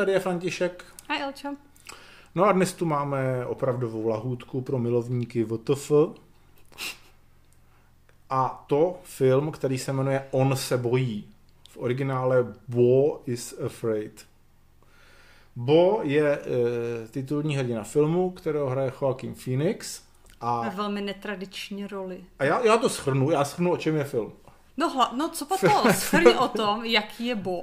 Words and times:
tady 0.00 0.12
je 0.12 0.20
František. 0.20 0.84
A 1.08 1.14
Elča. 1.18 1.54
No 2.34 2.44
a 2.44 2.52
dnes 2.52 2.72
tu 2.72 2.86
máme 2.86 3.46
opravdovou 3.46 4.08
lahůdku 4.08 4.60
pro 4.60 4.78
milovníky 4.78 5.44
VTF. 5.44 5.92
A 8.30 8.64
to 8.66 9.00
film, 9.04 9.52
který 9.52 9.78
se 9.78 9.92
jmenuje 9.92 10.26
On 10.30 10.56
se 10.56 10.78
bojí. 10.78 11.28
V 11.68 11.76
originále 11.76 12.54
Bo 12.68 13.22
is 13.26 13.60
Afraid. 13.66 14.26
Bo 15.56 16.00
je 16.02 16.38
e, 16.38 16.38
titulní 17.10 17.56
hrdina 17.56 17.84
filmu, 17.84 18.30
kterého 18.30 18.68
hraje 18.68 18.92
Joaquin 19.02 19.34
Phoenix. 19.34 20.02
A, 20.40 20.60
Ve 20.60 20.70
velmi 20.70 21.00
netradiční 21.00 21.86
roli. 21.86 22.24
A 22.38 22.44
já, 22.44 22.60
já 22.60 22.76
to 22.76 22.88
schrnu, 22.88 23.30
já 23.30 23.44
schrnu, 23.44 23.72
o 23.72 23.76
čem 23.76 23.96
je 23.96 24.04
film. 24.04 24.32
No, 24.76 24.90
hla, 24.90 25.12
no 25.16 25.28
co 25.28 25.46
to? 25.46 25.92
Schrni 25.92 26.34
o 26.34 26.48
tom, 26.48 26.84
jaký 26.84 27.26
je 27.26 27.34
Bo. 27.34 27.62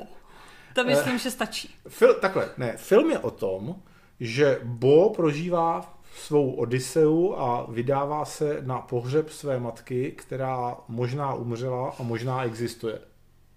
To 0.78 0.84
myslím, 0.84 1.14
uh, 1.14 1.20
že 1.20 1.32
stačí. 1.32 1.76
Fil, 1.88 2.14
takhle, 2.14 2.50
ne, 2.58 2.78
film 2.78 3.12
je 3.12 3.20
o 3.20 3.32
tom, 3.32 3.76
že 4.20 4.60
Bo 4.64 5.10
prožívá 5.10 6.00
svou 6.16 6.52
Odiseu 6.52 7.34
a 7.38 7.66
vydává 7.70 8.26
se 8.26 8.62
na 8.62 8.82
pohřeb 8.82 9.30
své 9.30 9.60
matky, 9.60 10.12
která 10.12 10.78
možná 10.88 11.34
umřela 11.34 11.96
a 12.00 12.04
možná 12.04 12.44
existuje. 12.44 13.02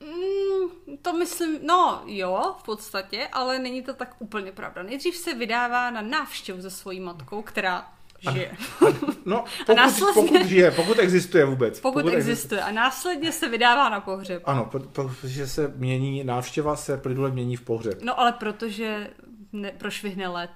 Mm, 0.00 0.96
to 0.96 1.12
myslím, 1.12 1.58
no 1.66 2.02
jo, 2.06 2.54
v 2.58 2.62
podstatě, 2.62 3.28
ale 3.32 3.58
není 3.58 3.82
to 3.82 3.94
tak 3.94 4.16
úplně 4.18 4.52
pravda. 4.52 4.82
Nejdřív 4.82 5.16
se 5.16 5.34
vydává 5.34 5.90
na 5.90 6.02
návštěvu 6.02 6.62
se 6.62 6.70
svojí 6.70 7.00
matkou, 7.00 7.42
která 7.42 7.92
žije. 8.20 8.50
A, 8.80 8.86
a, 8.86 8.92
no, 9.24 9.44
pokud, 9.58 9.76
následně, 9.76 10.22
pokud 10.22 10.46
žije, 10.46 10.70
pokud 10.70 10.98
existuje 10.98 11.44
vůbec. 11.44 11.80
Pokud, 11.80 12.02
pokud 12.02 12.14
existuje. 12.14 12.60
A 12.60 12.72
následně 12.72 13.32
se 13.32 13.48
vydává 13.48 13.88
na 13.88 14.00
pohřeb. 14.00 14.42
Ano, 14.44 14.70
protože 14.92 15.46
se 15.46 15.72
mění, 15.76 16.24
návštěva 16.24 16.76
se 16.76 16.96
plynule 16.96 17.30
mění 17.30 17.56
v 17.56 17.62
pohřeb. 17.62 18.02
No 18.02 18.20
ale 18.20 18.32
protože 18.32 19.10
ne, 19.52 19.72
prošvihne 19.78 20.28
let. 20.28 20.50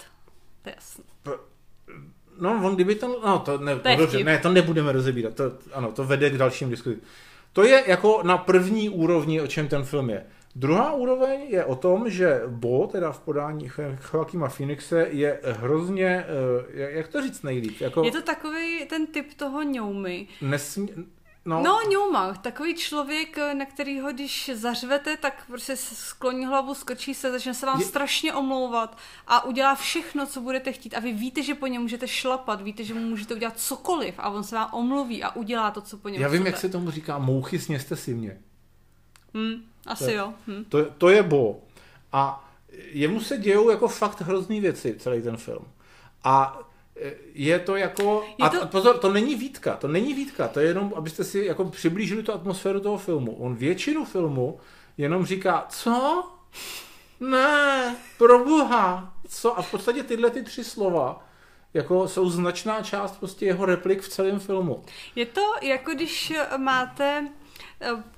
To 0.63 0.69
je 0.69 0.75
jasný. 0.75 1.05
No, 2.41 2.61
on 2.65 2.75
kdyby 2.75 2.95
to... 2.95 3.21
No, 3.25 3.39
to, 3.39 3.59
ne, 3.59 3.77
to 3.77 3.89
no, 3.89 3.97
dobře, 3.97 4.25
ne, 4.25 4.39
to 4.39 4.49
nebudeme 4.49 4.93
rozebírat. 4.93 5.35
To, 5.35 5.45
ano, 5.73 5.93
to 5.93 6.05
vede 6.05 6.31
k 6.31 6.39
dalším 6.39 6.71
diskuzím. 6.71 7.01
To 7.53 7.65
je 7.65 7.85
jako 7.87 8.21
na 8.25 8.39
první 8.39 8.89
úrovni, 8.89 9.41
o 9.41 9.47
čem 9.47 9.69
ten 9.69 9.85
film 9.85 10.11
je. 10.11 10.27
Druhá 10.57 10.93
úroveň 10.93 11.41
je 11.49 11.65
o 11.65 11.77
tom, 11.77 12.11
že 12.11 12.43
Bo, 12.47 12.87
teda 12.87 13.13
v 13.13 13.21
podání 13.21 13.71
Joaquima 14.13 14.49
Phoenixe, 14.49 15.07
je 15.11 15.41
hrozně, 15.45 16.07
eh, 16.07 16.91
jak 16.91 17.09
to 17.09 17.23
říct 17.23 17.43
nejlíp? 17.43 17.81
Jako, 17.81 18.05
je 18.05 18.11
to 18.13 18.23
takový 18.23 18.87
ten 18.87 19.07
typ 19.07 19.35
toho 19.35 19.63
ňoumy. 19.63 20.27
Nesmí, 20.43 20.89
No, 21.47 21.63
no 21.63 21.81
ňouma, 21.91 22.35
takový 22.35 22.75
člověk, 22.75 23.39
na 23.55 23.67
kterýho 23.67 24.13
když 24.13 24.51
zařvete, 24.55 25.17
tak 25.17 25.45
prostě 25.47 25.77
skloní 25.77 26.47
hlavu, 26.47 26.75
skočí 26.75 27.15
se, 27.15 27.31
začne 27.33 27.55
se 27.55 27.67
vám 27.67 27.81
je... 27.81 27.87
strašně 27.87 28.35
omlouvat 28.35 28.99
a 29.27 29.45
udělá 29.45 29.75
všechno, 29.75 30.27
co 30.27 30.41
budete 30.41 30.73
chtít. 30.73 30.95
A 30.95 31.01
vy 31.01 31.13
víte, 31.13 31.43
že 31.43 31.55
po 31.55 31.67
něm 31.67 31.83
můžete 31.83 32.09
šlapat, 32.09 32.61
víte, 32.63 32.85
že 32.85 32.95
mu 32.95 33.01
můžete 33.01 33.35
udělat 33.35 33.61
cokoliv 33.61 34.15
a 34.19 34.29
on 34.31 34.45
se 34.45 34.55
vám 34.55 34.69
omluví 34.73 35.23
a 35.23 35.37
udělá 35.37 35.71
to, 35.71 35.81
co 35.81 35.97
po 35.97 36.09
něm 36.09 36.23
Já 36.23 36.29
vím, 36.29 36.41
chcete. 36.41 36.49
jak 36.49 36.61
se 36.61 36.69
tomu 36.69 36.91
říká, 36.91 37.19
mouchy 37.19 37.59
sněste 37.59 37.97
si 37.97 38.15
mě. 38.15 38.41
Hmm, 39.35 39.63
asi 39.87 40.05
to, 40.05 40.11
jo. 40.11 40.35
Hm. 40.47 40.65
To, 40.69 40.85
to 40.85 41.09
je 41.09 41.23
Bo. 41.23 41.61
A 42.13 42.51
jemu 42.93 43.21
se 43.21 43.39
dějou 43.39 43.71
jako 43.71 43.89
fakt 43.89 44.21
hrozný 44.21 44.61
věci, 44.61 44.97
celý 44.99 45.23
ten 45.23 45.37
film. 45.37 45.65
A 46.25 46.59
je 47.35 47.59
to 47.59 47.77
jako... 47.77 48.25
Je 48.39 48.51
to... 48.51 48.63
A 48.63 48.67
pozor, 48.67 48.99
to 48.99 49.13
není 49.13 49.35
výtka, 49.35 49.77
to 49.77 49.89
není 49.89 50.15
výtka, 50.15 50.49
to 50.49 50.61
je 50.61 50.67
jenom, 50.67 50.93
abyste 50.97 51.25
si 51.25 51.45
jako 51.45 51.65
přiblížili 51.65 52.23
tu 52.23 52.33
atmosféru 52.33 52.81
toho 52.81 52.99
filmu. 52.99 53.35
On 53.35 53.55
většinu 53.55 54.05
filmu 54.05 54.59
jenom 54.99 55.27
říká, 55.27 55.67
co? 55.69 56.25
Ne, 57.21 57.97
proboha, 58.19 59.15
co? 59.29 59.59
A 59.59 59.63
v 59.63 59.71
podstatě 59.71 60.03
tyhle 60.03 60.31
ty 60.31 60.43
tři 60.43 60.65
slova 60.65 61.27
jako 61.75 62.09
jsou 62.09 62.31
značná 62.31 62.83
část 62.83 63.19
prostě 63.19 63.47
jeho 63.47 63.65
replik 63.65 64.01
v 64.01 64.09
celém 64.09 64.41
filmu. 64.41 64.85
Je 65.15 65.27
to 65.27 65.53
jako 65.63 65.93
když 65.93 66.33
máte 66.57 67.29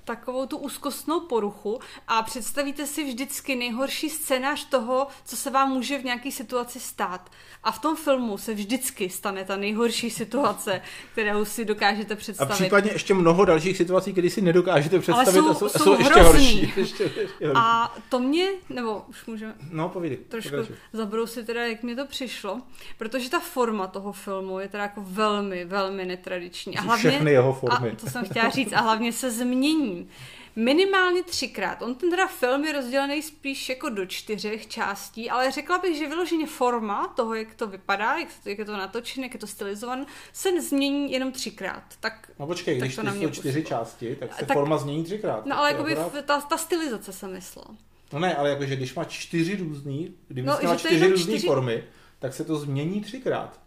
takovou 0.05 0.47
tu 0.47 0.57
úzkostnou 0.57 1.21
poruchu 1.21 1.79
a 2.09 2.23
představíte 2.23 2.87
si 2.87 3.05
vždycky 3.05 3.57
nejhorší 3.57 4.11
scénář 4.11 4.69
toho, 4.69 5.07
co 5.25 5.37
se 5.37 5.51
vám 5.51 5.71
může 5.71 5.99
v 5.99 6.05
nějaké 6.05 6.31
situaci 6.31 6.81
stát. 6.81 7.31
A 7.65 7.73
v 7.73 7.79
tom 7.79 7.97
filmu 7.97 8.39
se 8.39 8.55
vždycky 8.55 9.11
stane 9.11 9.45
ta 9.45 9.57
nejhorší 9.57 10.11
situace, 10.11 10.81
kterou 11.13 11.45
si 11.45 11.65
dokážete 11.65 12.17
představit. 12.17 12.53
A 12.53 12.55
případně 12.55 12.91
ještě 12.93 13.15
mnoho 13.15 13.45
dalších 13.45 13.77
situací, 13.77 14.13
které 14.13 14.31
si 14.31 14.41
nedokážete 14.41 14.99
představit 14.99 15.39
Ale 15.39 15.43
jsou, 15.43 15.51
a 15.51 15.55
jsou, 15.55 15.69
jsou, 15.69 15.85
jsou 15.85 15.99
ještě 15.99 16.21
horší. 16.21 16.61
Ještě, 16.77 17.05
ještě 17.05 17.47
horší. 17.47 17.53
A 17.55 17.97
to 18.09 18.19
mě, 18.19 18.49
nebo 18.71 19.03
už 19.09 19.27
můžeme 19.27 19.55
no, 19.71 19.89
povídej, 19.89 20.19
trošku 20.19 20.57
zabrousit 20.93 21.47
teda, 21.47 21.67
jak 21.67 21.83
mi 21.83 21.97
to 21.97 22.07
přišlo, 22.07 22.61
protože 22.99 23.31
ta 23.31 23.41
forma 23.41 23.87
toho 23.87 24.13
filmu 24.13 24.61
je 24.61 24.69
teda 24.69 24.83
jako 24.83 25.01
velmi, 25.07 25.65
velmi 25.65 26.05
netradiční. 26.05 26.79
A 26.79 26.81
hlavně, 26.81 27.11
Všechny 27.11 27.33
jeho 27.33 27.53
formy. 27.53 27.91
A 27.91 27.95
to 27.95 28.11
jsem 28.11 28.25
chtěla 28.25 28.51
říct, 28.51 28.73
a 28.73 28.81
hlavně 28.81 29.13
se 29.13 29.26
změní. 29.31 30.09
Minimálně 30.57 31.23
třikrát. 31.23 31.83
On 31.83 31.95
ten 31.95 32.11
teda 32.11 32.27
film 32.27 32.65
je 32.65 32.73
rozdělený 32.73 33.23
spíš 33.23 33.69
jako 33.69 33.89
do 33.89 34.07
čtyřech 34.07 34.67
částí, 34.67 35.31
ale 35.31 35.51
řekla 35.51 35.79
bych, 35.79 35.99
že 35.99 36.09
vyloženě 36.09 36.47
forma 36.47 37.13
toho, 37.17 37.35
jak 37.35 37.55
to 37.55 37.67
vypadá, 37.67 38.19
jak, 38.19 38.29
to, 38.43 38.49
jak 38.49 38.59
je 38.59 38.65
to 38.65 38.77
natočené, 38.77 39.27
jak 39.27 39.35
je 39.35 39.41
to 39.41 39.47
stylizované, 39.47 40.07
se 40.33 40.63
změní 40.63 41.13
jenom 41.13 41.33
třikrát. 41.33 41.83
Tak, 42.01 42.31
no 42.39 42.47
počkej, 42.47 42.79
tak 42.79 42.89
když 42.89 42.97
to 42.97 43.03
na 43.03 43.15
jsou 43.15 43.31
čtyři 43.31 43.65
části, 43.65 44.17
tak 44.17 44.35
se 44.35 44.47
tak, 44.47 44.57
forma 44.57 44.79
změní 44.79 45.05
třikrát. 45.05 45.47
No 45.47 45.59
ale 45.59 45.71
jakoby 45.71 45.97
ta, 46.25 46.41
ta 46.41 46.59
stylizace 46.59 47.13
se 47.13 47.29
myslela. 47.29 47.77
No 48.13 48.19
ne, 48.19 48.37
ale 48.37 48.51
jakože 48.51 48.77
když 48.77 48.95
má 48.95 49.05
čtyři 49.05 49.57
různý, 49.57 50.15
kdyby 50.29 50.49
no, 50.49 50.57
měla 50.61 50.77
čtyři 50.77 51.09
různé 51.09 51.33
čtyři... 51.33 51.47
formy, 51.47 51.85
tak 52.19 52.35
se 52.35 52.45
to 52.45 52.57
změní 52.57 53.01
třikrát. 53.01 53.61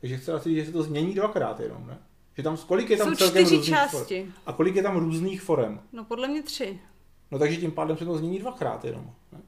Takže 0.00 0.16
chci 0.16 0.30
říct, 0.44 0.56
že 0.56 0.66
se 0.66 0.72
to 0.72 0.82
změní 0.82 1.14
dvakrát 1.14 1.60
jenom, 1.60 1.86
ne? 1.86 1.98
Že 2.36 2.42
tam, 2.42 2.56
kolik 2.56 2.90
je 2.90 2.96
tam 2.96 3.08
Jsou 3.08 3.14
celkem 3.14 3.46
čtyři 3.46 3.70
části. 3.70 4.20
Forem? 4.20 4.32
A 4.46 4.52
kolik 4.52 4.76
je 4.76 4.82
tam 4.82 4.96
různých 4.96 5.42
forem? 5.42 5.80
No 5.92 6.04
podle 6.04 6.28
mě 6.28 6.42
tři. 6.42 6.80
No 7.30 7.38
takže 7.38 7.56
tím 7.56 7.72
pádem 7.72 7.96
se 7.96 8.04
to 8.04 8.18
změní 8.18 8.38
dvakrát 8.38 8.84
jenom. 8.84 9.12
Ne? 9.32 9.38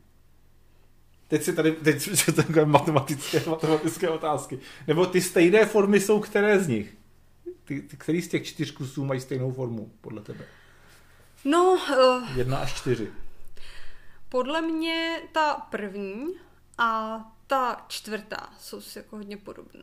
Teď 1.29 1.43
si 1.43 1.53
tady, 1.53 1.73
teď 1.73 2.03
jsou 2.15 2.33
takové 2.33 2.67
matematické, 2.67 3.43
matematické 3.51 4.09
otázky. 4.09 4.59
Nebo 4.87 5.07
ty 5.07 5.21
stejné 5.21 5.67
formy 5.67 6.01
jsou 6.01 6.21
které 6.21 6.61
z 6.61 6.69
nich? 6.69 6.97
Ty, 7.65 7.83
ty, 7.83 7.97
který 7.97 8.23
z 8.23 8.29
těch 8.29 8.47
čtyř 8.47 8.71
kusů 8.71 9.05
mají 9.05 9.21
stejnou 9.21 9.53
formu, 9.53 9.93
podle 10.01 10.23
tebe? 10.23 10.45
No... 11.45 11.73
Uh, 11.73 12.39
Jedna 12.39 12.59
až 12.59 12.75
čtyři. 12.75 13.09
Podle 14.29 14.63
mě 14.63 15.23
ta 15.33 15.55
první 15.55 16.27
a 16.79 17.21
ta 17.47 17.85
čtvrtá 17.89 18.49
jsou 18.61 18.81
si 18.81 18.99
jako 18.99 19.17
hodně 19.17 19.37
podobné. 19.37 19.83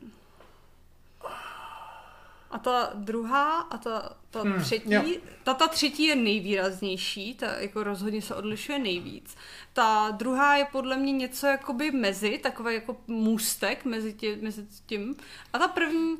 A 2.54 2.58
ta 2.58 2.90
druhá 2.94 3.60
a 3.60 3.78
ta, 3.78 4.16
ta 4.30 4.42
hmm, 4.42 4.62
třetí, 4.62 5.18
ta, 5.44 5.54
ta 5.54 5.68
třetí 5.68 6.04
je 6.04 6.16
nejvýraznější, 6.16 7.34
ta 7.34 7.58
jako 7.58 7.84
rozhodně 7.84 8.22
se 8.22 8.34
odlišuje 8.34 8.78
nejvíc. 8.78 9.36
Ta 9.72 10.10
druhá 10.10 10.56
je 10.56 10.66
podle 10.72 10.96
mě 10.96 11.12
něco 11.12 11.46
jakoby 11.46 11.90
mezi, 11.90 12.38
takový 12.38 12.74
jako 12.74 12.96
můstek 13.06 13.84
mezi, 13.84 14.12
tě, 14.12 14.38
mezi 14.40 14.66
tím. 14.86 15.16
A 15.52 15.58
ta 15.58 15.68
první 15.68 16.16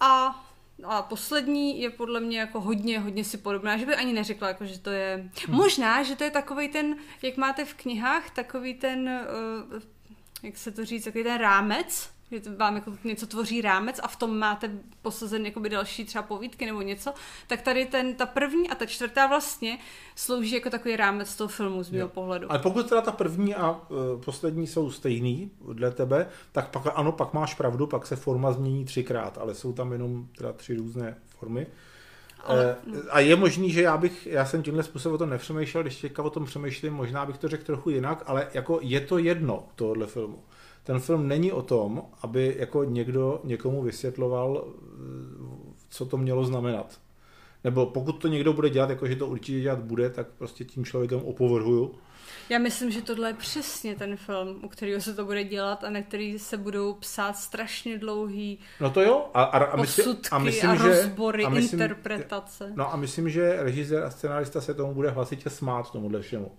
a 0.00 0.44
a 0.84 1.02
poslední 1.02 1.80
je 1.80 1.90
podle 1.90 2.20
mě 2.20 2.38
jako 2.38 2.60
hodně, 2.60 3.00
hodně 3.00 3.24
si 3.24 3.38
podobná, 3.38 3.76
že 3.76 3.86
by 3.86 3.94
ani 3.96 4.12
neřekla, 4.12 4.48
jako, 4.48 4.66
že 4.66 4.78
to 4.78 4.90
je... 4.90 5.30
Hmm. 5.46 5.56
Možná, 5.56 6.02
že 6.02 6.16
to 6.16 6.24
je 6.24 6.30
takový 6.30 6.68
ten, 6.68 6.96
jak 7.22 7.36
máte 7.36 7.64
v 7.64 7.74
knihách, 7.74 8.30
takový 8.30 8.74
ten, 8.74 9.26
uh, 9.72 9.82
jak 10.42 10.56
se 10.56 10.70
to 10.70 10.84
říct, 10.84 11.04
takový 11.04 11.24
ten 11.24 11.38
rámec, 11.38 12.10
že 12.30 12.40
vám 12.56 12.74
jako 12.74 12.92
něco 13.04 13.26
tvoří 13.26 13.60
rámec 13.60 14.00
a 14.02 14.08
v 14.08 14.16
tom 14.16 14.38
máte 14.38 14.70
posazen 15.02 15.46
jakoby 15.46 15.68
další 15.68 16.04
třeba 16.04 16.22
povídky 16.22 16.66
nebo 16.66 16.82
něco, 16.82 17.12
tak 17.46 17.62
tady 17.62 17.86
ten, 17.86 18.14
ta 18.14 18.26
první 18.26 18.70
a 18.70 18.74
ta 18.74 18.86
čtvrtá 18.86 19.26
vlastně 19.26 19.78
slouží 20.16 20.54
jako 20.54 20.70
takový 20.70 20.96
rámec 20.96 21.36
toho 21.36 21.48
filmu 21.48 21.82
z 21.82 21.90
mého 21.90 22.08
pohledu. 22.08 22.50
Ale 22.50 22.58
pokud 22.58 22.88
teda 22.88 23.00
ta 23.00 23.12
první 23.12 23.54
a 23.54 23.70
uh, 23.70 23.78
poslední 24.24 24.66
jsou 24.66 24.90
stejný 24.90 25.50
dle 25.72 25.90
tebe, 25.90 26.28
tak 26.52 26.68
pak 26.68 26.82
ano, 26.94 27.12
pak 27.12 27.32
máš 27.32 27.54
pravdu, 27.54 27.86
pak 27.86 28.06
se 28.06 28.16
forma 28.16 28.52
změní 28.52 28.84
třikrát, 28.84 29.38
ale 29.38 29.54
jsou 29.54 29.72
tam 29.72 29.92
jenom 29.92 30.28
teda 30.36 30.52
tři 30.52 30.76
různé 30.76 31.16
formy. 31.38 31.66
Ale, 32.44 32.76
uh, 32.86 32.96
a 33.10 33.20
je 33.20 33.36
možný, 33.36 33.72
že 33.72 33.82
já 33.82 33.96
bych, 33.96 34.26
já 34.26 34.44
jsem 34.44 34.62
tímhle 34.62 34.82
způsobem 34.82 35.14
o 35.14 35.18
tom 35.18 35.30
nepřemýšlel, 35.30 35.82
když 35.82 36.00
teďka 36.00 36.22
o 36.22 36.30
tom 36.30 36.44
přemýšlím, 36.44 36.92
možná 36.92 37.26
bych 37.26 37.38
to 37.38 37.48
řekl 37.48 37.64
trochu 37.64 37.90
jinak, 37.90 38.22
ale 38.26 38.48
jako 38.54 38.78
je 38.82 39.00
to 39.00 39.18
jedno 39.18 39.68
tohle 39.74 40.06
filmu 40.06 40.44
ten 40.88 41.00
film 41.00 41.28
není 41.28 41.52
o 41.52 41.62
tom, 41.62 42.02
aby 42.22 42.56
jako 42.58 42.84
někdo 42.84 43.40
někomu 43.44 43.82
vysvětloval, 43.82 44.68
co 45.88 46.06
to 46.06 46.16
mělo 46.16 46.44
znamenat. 46.44 47.00
Nebo 47.64 47.86
pokud 47.86 48.12
to 48.12 48.28
někdo 48.28 48.52
bude 48.52 48.70
dělat, 48.70 48.90
jako 48.90 49.06
že 49.06 49.16
to 49.16 49.26
určitě 49.26 49.60
dělat 49.60 49.78
bude, 49.78 50.10
tak 50.10 50.26
prostě 50.38 50.64
tím 50.64 50.84
člověkem 50.84 51.20
opovrhuju. 51.24 51.94
Já 52.48 52.58
myslím, 52.58 52.90
že 52.90 53.02
tohle 53.02 53.28
je 53.28 53.34
přesně 53.34 53.94
ten 53.94 54.16
film, 54.16 54.60
u 54.64 54.68
kterého 54.68 55.00
se 55.00 55.14
to 55.14 55.24
bude 55.24 55.44
dělat 55.44 55.84
a 55.84 55.90
na 55.90 56.02
který 56.02 56.38
se 56.38 56.56
budou 56.56 56.92
psát 56.92 57.36
strašně 57.36 57.98
dlouhý 57.98 58.58
No 58.80 58.90
to 58.90 59.02
jo. 59.02 59.26
A, 59.34 59.42
a, 59.42 59.64
a, 59.64 59.76
myslím, 59.76 60.16
a, 60.30 60.38
myslím, 60.38 60.70
a 60.70 60.74
rozbory, 60.74 61.44
a 61.44 61.48
myslím, 61.48 61.80
interpretace. 61.80 62.72
No 62.74 62.92
a 62.92 62.96
myslím, 62.96 63.30
že 63.30 63.62
režisér 63.62 64.02
a 64.02 64.10
scenárista 64.10 64.60
se 64.60 64.74
tomu 64.74 64.94
bude 64.94 65.10
hlasitě 65.10 65.50
smát, 65.50 65.92
tomuhle 65.92 66.20
všemu. 66.22 66.50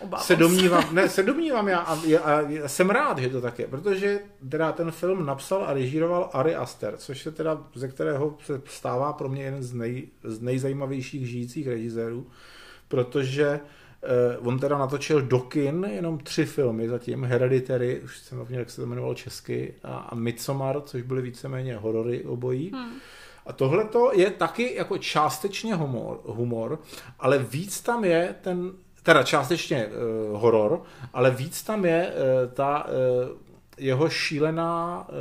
Obávám 0.00 0.26
se 0.26 0.36
domnívám, 0.36 0.94
ne, 0.94 1.08
se 1.08 1.22
domnívám 1.22 1.68
já 1.68 1.78
a, 1.78 1.94
a, 2.22 2.40
a 2.64 2.68
jsem 2.68 2.90
rád, 2.90 3.18
že 3.18 3.28
to 3.28 3.40
tak 3.40 3.58
je, 3.58 3.66
protože 3.66 4.20
teda 4.48 4.72
ten 4.72 4.90
film 4.90 5.26
napsal 5.26 5.64
a 5.64 5.72
režíroval 5.72 6.30
Ari 6.32 6.54
Aster, 6.54 6.96
což 6.96 7.22
se 7.22 7.32
teda, 7.32 7.64
ze 7.74 7.88
kterého 7.88 8.36
se 8.44 8.62
stává 8.64 9.12
pro 9.12 9.28
mě 9.28 9.42
jeden 9.42 9.62
z, 9.62 9.72
nej, 9.72 10.08
z 10.24 10.40
nejzajímavějších 10.40 11.28
žijících 11.28 11.68
režisérů, 11.68 12.26
protože 12.88 13.60
eh, 14.02 14.38
on 14.38 14.58
teda 14.58 14.78
natočil 14.78 15.22
do 15.22 15.38
kin 15.38 15.86
jenom 15.90 16.18
tři 16.18 16.44
filmy 16.44 16.88
zatím, 16.88 17.24
Hereditary, 17.24 18.00
už 18.00 18.18
jsem 18.18 18.38
zapomněl, 18.38 18.60
jak 18.60 18.70
se 18.70 18.76
to 18.76 18.86
jmenovalo 18.86 19.14
česky, 19.14 19.74
a, 19.84 19.96
a 19.96 20.14
Midsommar, 20.14 20.80
což 20.80 21.02
byly 21.02 21.22
víceméně 21.22 21.76
horory 21.76 22.24
obojí. 22.24 22.70
Hmm. 22.74 22.92
A 23.46 23.52
tohle 23.52 23.88
je 24.12 24.30
taky 24.30 24.74
jako 24.74 24.98
částečně 24.98 25.74
humor, 25.74 26.20
humor, 26.24 26.78
ale 27.18 27.38
víc 27.38 27.80
tam 27.80 28.04
je 28.04 28.34
ten, 28.40 28.72
teda 29.02 29.22
částečně 29.22 29.86
uh, 29.86 30.40
horor, 30.40 30.82
ale 31.12 31.30
víc 31.30 31.62
tam 31.62 31.84
je 31.84 32.06
uh, 32.12 32.52
ta 32.52 32.84
uh, 32.84 32.92
jeho 33.78 34.08
šílená 34.08 35.08
uh, 35.08 35.14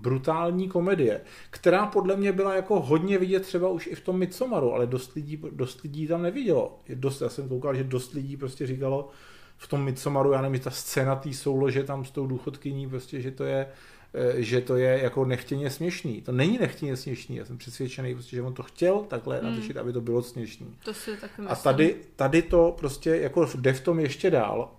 brutální 0.00 0.68
komedie, 0.68 1.20
která 1.50 1.86
podle 1.86 2.16
mě 2.16 2.32
byla 2.32 2.54
jako 2.54 2.80
hodně 2.80 3.18
vidět 3.18 3.40
třeba 3.40 3.68
už 3.68 3.86
i 3.86 3.94
v 3.94 4.00
tom 4.00 4.18
Midsomaru, 4.18 4.74
ale 4.74 4.86
dost 4.86 5.14
lidí, 5.14 5.42
dost 5.50 5.82
lidí 5.82 6.06
tam 6.06 6.22
nevidělo. 6.22 6.80
Je 6.88 6.94
dost, 6.94 7.20
já 7.20 7.28
jsem 7.28 7.48
koukal, 7.48 7.74
že 7.74 7.84
dost 7.84 8.12
lidí 8.12 8.36
prostě 8.36 8.66
říkalo 8.66 9.08
v 9.56 9.68
tom 9.68 9.84
Midsomaru, 9.84 10.32
já 10.32 10.42
nevím, 10.42 10.60
ta 10.60 10.70
scéna 10.70 11.16
té 11.16 11.32
soulože 11.32 11.84
tam 11.84 12.04
s 12.04 12.10
tou 12.10 12.26
důchodkyní, 12.26 12.88
prostě, 12.88 13.20
že 13.20 13.30
to 13.30 13.44
je 13.44 13.66
Eh, 13.66 13.95
že 14.36 14.60
to 14.60 14.76
je 14.76 15.00
jako 15.02 15.24
nechtěně 15.24 15.70
směšný. 15.70 16.22
To 16.22 16.32
není 16.32 16.58
nechtěně 16.58 16.96
směšný, 16.96 17.36
já 17.36 17.44
jsem 17.44 17.58
přesvědčený, 17.58 18.14
prostě, 18.14 18.36
že 18.36 18.42
on 18.42 18.54
to 18.54 18.62
chtěl 18.62 18.98
takhle 18.98 19.40
mm. 19.40 19.50
natočit, 19.50 19.76
aby 19.76 19.92
to 19.92 20.00
bylo 20.00 20.22
směšný. 20.22 20.76
To 20.84 20.94
si 20.94 21.16
taky 21.16 21.42
A 21.46 21.54
tady, 21.54 21.96
tady 22.16 22.42
to 22.42 22.74
prostě 22.78 23.10
jako 23.10 23.48
jde 23.54 23.72
v 23.72 23.80
tom 23.80 24.00
ještě 24.00 24.30
dál, 24.30 24.70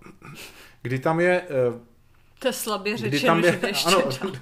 kdy 0.82 0.98
tam 0.98 1.20
je... 1.20 1.42
Eh, 1.42 1.80
to 2.38 2.48
je 2.48 2.52
slabě 2.52 2.96
řečeno, 2.96 3.10
kdy 3.10 3.20
tam 3.20 3.44
je, 3.44 3.58
že 3.60 3.66
ještě 3.66 3.88
ano, 3.88 4.02
dál. 4.20 4.32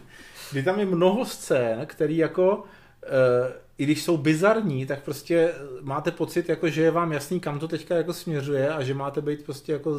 Kdy 0.53 0.63
tam 0.63 0.81
je 0.81 0.87
mnoho 0.87 1.25
scén, 1.25 1.87
který 1.87 2.17
jako 2.17 2.65
eh, 3.03 3.66
i 3.79 3.85
když 3.85 4.03
jsou 4.03 4.17
bizarní, 4.17 4.87
tak 4.87 5.03
prostě 5.03 5.55
máte 5.83 6.11
pocit, 6.11 6.49
jako, 6.49 6.69
že 6.69 6.83
je 6.83 6.91
vám 6.91 7.13
jasný, 7.13 7.41
kam 7.41 7.59
to 7.59 7.69
teďka 7.69 7.97
jako 7.97 8.13
směřuje 8.13 8.69
a 8.69 8.83
že 8.83 8.95
máte 8.95 9.21
být 9.21 9.45
prostě 9.45 9.73
jako, 9.73 9.95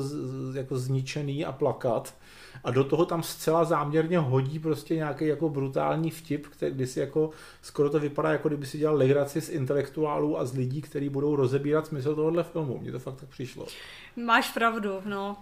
jako 0.53 0.77
zničený 0.77 1.45
a 1.45 1.51
plakat 1.51 2.13
a 2.63 2.71
do 2.71 2.83
toho 2.83 3.05
tam 3.05 3.23
zcela 3.23 3.65
záměrně 3.65 4.19
hodí 4.19 4.59
prostě 4.59 4.95
nějaký 4.95 5.25
jako 5.25 5.49
brutální 5.49 6.11
vtip, 6.11 6.47
který, 6.47 6.75
kdy 6.75 6.87
si 6.87 6.99
jako 6.99 7.29
skoro 7.61 7.89
to 7.89 7.99
vypadá, 7.99 8.31
jako 8.31 8.47
kdyby 8.47 8.65
si 8.65 8.77
dělal 8.77 8.97
legraci 8.97 9.41
z 9.41 9.49
intelektuálů 9.49 10.39
a 10.39 10.45
z 10.45 10.53
lidí, 10.53 10.81
kteří 10.81 11.09
budou 11.09 11.35
rozebírat 11.35 11.87
smysl 11.87 12.15
tohohle 12.15 12.43
filmu. 12.43 12.77
Mně 12.77 12.91
to 12.91 12.99
fakt 12.99 13.15
tak 13.15 13.29
přišlo. 13.29 13.65
Máš 14.15 14.51
pravdu, 14.51 14.89
no. 15.05 15.37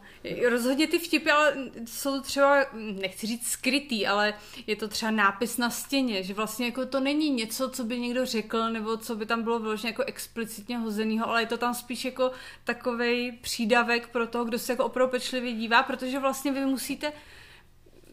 Rozhodně 0.50 0.88
ty 0.88 1.00
vtipy, 1.00 1.32
ale 1.32 1.54
jsou 1.86 2.22
třeba, 2.22 2.66
nechci 3.02 3.28
říct 3.28 3.48
skrytý, 3.48 4.08
ale 4.08 4.34
je 4.68 4.76
to 4.76 4.88
třeba 4.88 5.12
nápis 5.12 5.58
na 5.58 5.70
stěně, 5.70 6.24
že 6.24 6.34
vlastně 6.34 6.66
jako 6.66 6.86
to 6.86 7.00
není 7.00 7.30
něco, 7.30 7.70
co 7.70 7.84
by 7.84 8.00
někdo 8.00 8.25
řekl, 8.26 8.70
nebo 8.70 8.98
co 8.98 9.16
by 9.16 9.26
tam 9.26 9.44
bylo 9.44 9.60
vyloženě 9.60 9.90
jako 9.90 10.04
explicitně 10.04 10.78
hozenýho, 10.78 11.30
ale 11.30 11.42
je 11.42 11.46
to 11.46 11.58
tam 11.58 11.74
spíš 11.74 12.06
jako 12.06 12.32
takovej 12.64 13.32
přídavek 13.42 14.08
pro 14.08 14.28
toho, 14.28 14.46
kdo 14.46 14.60
se 14.60 14.74
jako 14.74 14.86
opravdu 14.86 15.12
pečlivě 15.12 15.54
dívá, 15.54 15.84
protože 15.84 16.20
vlastně 16.20 16.52
vy 16.52 16.66
musíte 16.66 17.14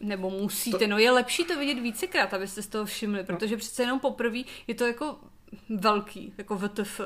nebo 0.01 0.29
musíte, 0.29 0.77
to... 0.77 0.87
no 0.87 0.97
je 0.97 1.11
lepší 1.11 1.45
to 1.45 1.59
vidět 1.59 1.79
vícekrát, 1.81 2.33
abyste 2.33 2.61
z 2.61 2.67
toho 2.67 2.85
všimli, 2.85 3.23
protože 3.23 3.57
přece 3.57 3.83
jenom 3.83 3.99
poprvé 3.99 4.39
je 4.67 4.75
to 4.75 4.85
jako 4.85 5.17
velký, 5.69 6.33
jako 6.37 6.57
VTF. 6.57 7.01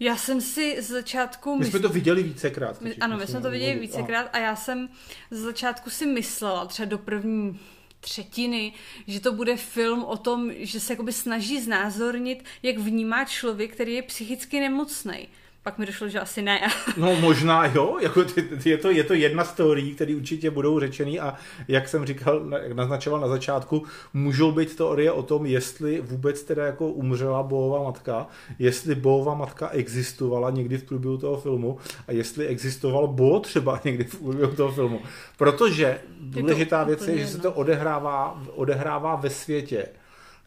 Já 0.00 0.16
jsem 0.16 0.40
si 0.40 0.82
z 0.82 0.86
začátku... 0.86 1.58
My 1.58 1.64
jsme 1.64 1.78
to 1.78 1.88
viděli 1.88 2.22
vícekrát. 2.22 2.80
My, 2.80 2.94
ano, 2.94 3.16
my 3.16 3.26
jsme 3.26 3.40
to 3.40 3.50
viděli 3.50 3.78
vícekrát 3.78 4.28
a 4.32 4.38
já 4.38 4.56
jsem 4.56 4.88
z 5.30 5.38
začátku 5.38 5.90
si 5.90 6.06
myslela, 6.06 6.66
třeba 6.66 6.86
do 6.86 6.98
první 6.98 7.60
třetiny, 8.00 8.72
že 9.06 9.20
to 9.20 9.32
bude 9.32 9.56
film 9.56 10.04
o 10.04 10.16
tom, 10.16 10.52
že 10.56 10.80
se 10.80 10.96
snaží 11.12 11.60
znázornit, 11.60 12.44
jak 12.62 12.78
vnímá 12.78 13.24
člověk, 13.24 13.72
který 13.72 13.94
je 13.94 14.02
psychicky 14.02 14.60
nemocný. 14.60 15.28
Pak 15.62 15.78
mi 15.78 15.86
došlo, 15.86 16.08
že 16.08 16.20
asi 16.20 16.42
ne. 16.42 16.60
no 16.96 17.16
možná 17.16 17.66
jo, 17.66 17.96
jako 18.00 18.24
je, 18.64 18.78
to, 18.78 18.90
je 18.90 19.04
to 19.04 19.14
jedna 19.14 19.44
z 19.44 19.52
teorií, 19.52 19.94
které 19.94 20.16
určitě 20.16 20.50
budou 20.50 20.80
řečený 20.80 21.20
a 21.20 21.34
jak 21.68 21.88
jsem 21.88 22.06
říkal, 22.06 22.42
jak 22.62 22.72
naznačoval 22.72 23.20
na 23.20 23.28
začátku, 23.28 23.84
můžou 24.14 24.52
být 24.52 24.76
teorie 24.76 25.12
o 25.12 25.22
tom, 25.22 25.46
jestli 25.46 26.00
vůbec 26.00 26.42
teda 26.42 26.66
jako 26.66 26.88
umřela 26.88 27.42
Bohová 27.42 27.82
matka, 27.82 28.26
jestli 28.58 28.94
Bohová 28.94 29.34
matka 29.34 29.68
existovala 29.68 30.50
někdy 30.50 30.78
v 30.78 30.84
průběhu 30.84 31.18
toho 31.18 31.36
filmu 31.36 31.78
a 32.08 32.12
jestli 32.12 32.46
existoval 32.46 33.08
Bo 33.08 33.40
třeba 33.40 33.80
někdy 33.84 34.04
v 34.04 34.18
průběhu 34.18 34.56
toho 34.56 34.72
filmu. 34.72 35.00
Protože 35.36 36.00
důležitá 36.20 36.84
věc 36.84 37.08
je, 37.08 37.18
že 37.18 37.26
se 37.26 37.38
to 37.38 37.52
odehrává, 37.52 38.42
odehrává 38.54 39.16
ve 39.16 39.30
světě 39.30 39.86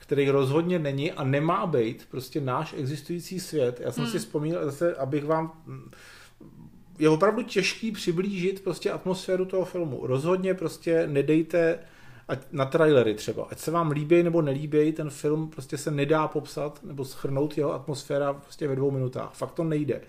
který 0.03 0.29
rozhodně 0.29 0.79
není 0.79 1.11
a 1.11 1.23
nemá 1.23 1.67
být 1.67 2.07
prostě 2.11 2.41
náš 2.41 2.73
existující 2.77 3.39
svět. 3.39 3.79
Já 3.79 3.91
jsem 3.91 4.03
hmm. 4.03 4.11
si 4.11 4.19
vzpomínal 4.19 4.65
zase, 4.65 4.95
abych 4.95 5.25
vám 5.25 5.51
je 6.99 7.09
opravdu 7.09 7.43
těžký 7.43 7.91
přiblížit 7.91 8.63
prostě 8.63 8.91
atmosféru 8.91 9.45
toho 9.45 9.65
filmu. 9.65 10.07
Rozhodně 10.07 10.53
prostě 10.53 11.07
nedejte 11.07 11.79
ať 12.27 12.39
na 12.51 12.65
trailery 12.65 13.13
třeba. 13.13 13.47
Ať 13.49 13.59
se 13.59 13.71
vám 13.71 13.91
líbí 13.91 14.23
nebo 14.23 14.41
nelíbí, 14.41 14.91
ten 14.91 15.09
film 15.09 15.49
prostě 15.49 15.77
se 15.77 15.91
nedá 15.91 16.27
popsat 16.27 16.79
nebo 16.83 17.05
schrnout 17.05 17.57
jeho 17.57 17.73
atmosféra 17.73 18.33
prostě 18.33 18.67
ve 18.67 18.75
dvou 18.75 18.91
minutách. 18.91 19.33
Fakt 19.33 19.51
to 19.51 19.63
nejde. 19.63 20.01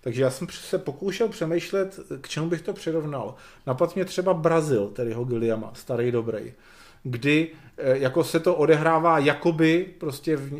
Takže 0.00 0.22
já 0.22 0.30
jsem 0.30 0.46
se 0.50 0.78
pokoušel 0.78 1.28
přemýšlet, 1.28 2.00
k 2.20 2.28
čemu 2.28 2.48
bych 2.48 2.62
to 2.62 2.72
přirovnal. 2.72 3.34
Napad 3.66 3.94
mě 3.94 4.04
třeba 4.04 4.34
Brazil, 4.34 4.88
tedy 4.88 5.12
ho 5.12 5.24
Gilliama, 5.24 5.70
starý 5.74 6.12
dobrý 6.12 6.52
kdy 7.02 7.48
eh, 7.76 7.98
jako 7.98 8.24
se 8.24 8.40
to 8.40 8.54
odehrává 8.54 9.18
jakoby 9.18 9.94
prostě 9.98 10.36
v, 10.36 10.50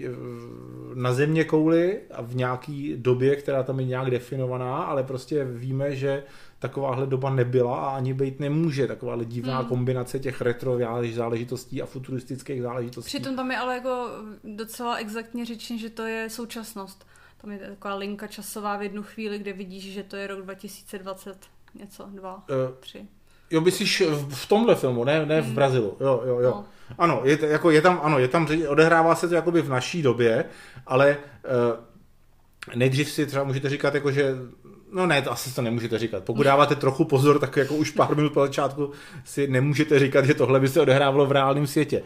na 0.94 1.12
země 1.12 1.44
kouli 1.44 2.00
a 2.10 2.22
v 2.22 2.34
nějaký 2.34 2.96
době, 2.96 3.36
která 3.36 3.62
tam 3.62 3.80
je 3.80 3.86
nějak 3.86 4.10
definovaná, 4.10 4.82
ale 4.82 5.02
prostě 5.02 5.44
víme, 5.44 5.96
že 5.96 6.24
takováhle 6.58 7.06
doba 7.06 7.30
nebyla 7.30 7.76
a 7.80 7.96
ani 7.96 8.14
být 8.14 8.40
nemůže. 8.40 8.86
Takováhle 8.86 9.24
divná 9.24 9.58
hmm. 9.58 9.68
kombinace 9.68 10.18
těch 10.18 10.40
retro 10.40 10.78
záležitostí 11.14 11.82
a 11.82 11.86
futuristických 11.86 12.62
záležitostí. 12.62 13.08
Přitom 13.08 13.36
tam 13.36 13.50
je 13.50 13.56
ale 13.56 13.74
jako 13.74 14.08
docela 14.44 14.96
exaktně 14.96 15.44
řečeno, 15.44 15.78
že 15.78 15.90
to 15.90 16.02
je 16.02 16.30
současnost. 16.30 17.06
Tam 17.40 17.50
je 17.50 17.58
taková 17.58 17.94
linka 17.94 18.26
časová 18.26 18.76
v 18.76 18.82
jednu 18.82 19.02
chvíli, 19.02 19.38
kde 19.38 19.52
vidíš, 19.52 19.92
že 19.92 20.02
to 20.02 20.16
je 20.16 20.26
rok 20.26 20.42
2020 20.42 21.38
něco, 21.74 22.08
dva, 22.12 22.34
uh, 22.34 22.74
tři. 22.80 23.06
Jo, 23.50 23.60
myslíš 23.60 24.02
v 24.28 24.48
tomhle 24.48 24.74
filmu, 24.74 25.04
ne, 25.04 25.26
ne 25.26 25.40
v 25.40 25.44
hmm. 25.44 25.54
Brazilu. 25.54 25.96
Jo, 26.00 26.22
jo, 26.26 26.38
jo. 26.40 26.50
No. 26.50 26.64
Ano, 26.98 27.20
je, 27.24 27.38
jako 27.42 27.70
je 27.70 27.82
tam, 27.82 28.00
ano, 28.02 28.18
je 28.18 28.28
tam, 28.28 28.48
odehrává 28.68 29.14
se 29.14 29.28
to 29.28 29.34
jakoby 29.34 29.62
v 29.62 29.68
naší 29.68 30.02
době, 30.02 30.44
ale 30.86 31.16
uh, 31.16 32.76
nejdřív 32.76 33.10
si 33.10 33.26
třeba 33.26 33.44
můžete 33.44 33.68
říkat, 33.68 33.94
jako, 33.94 34.10
že 34.12 34.34
No 34.92 35.06
ne, 35.06 35.22
to 35.22 35.32
asi 35.32 35.54
to 35.54 35.62
nemůžete 35.62 35.98
říkat. 35.98 36.24
Pokud 36.24 36.42
dáváte 36.42 36.74
trochu 36.74 37.04
pozor, 37.04 37.38
tak 37.38 37.56
jako 37.56 37.74
už 37.74 37.90
pár 37.90 38.16
minut 38.16 38.32
po 38.32 38.40
začátku 38.40 38.90
si 39.24 39.46
nemůžete 39.46 39.98
říkat, 39.98 40.24
že 40.24 40.34
tohle 40.34 40.60
by 40.60 40.68
se 40.68 40.80
odehrávalo 40.80 41.26
v 41.26 41.32
reálném 41.32 41.66
světě. 41.66 42.02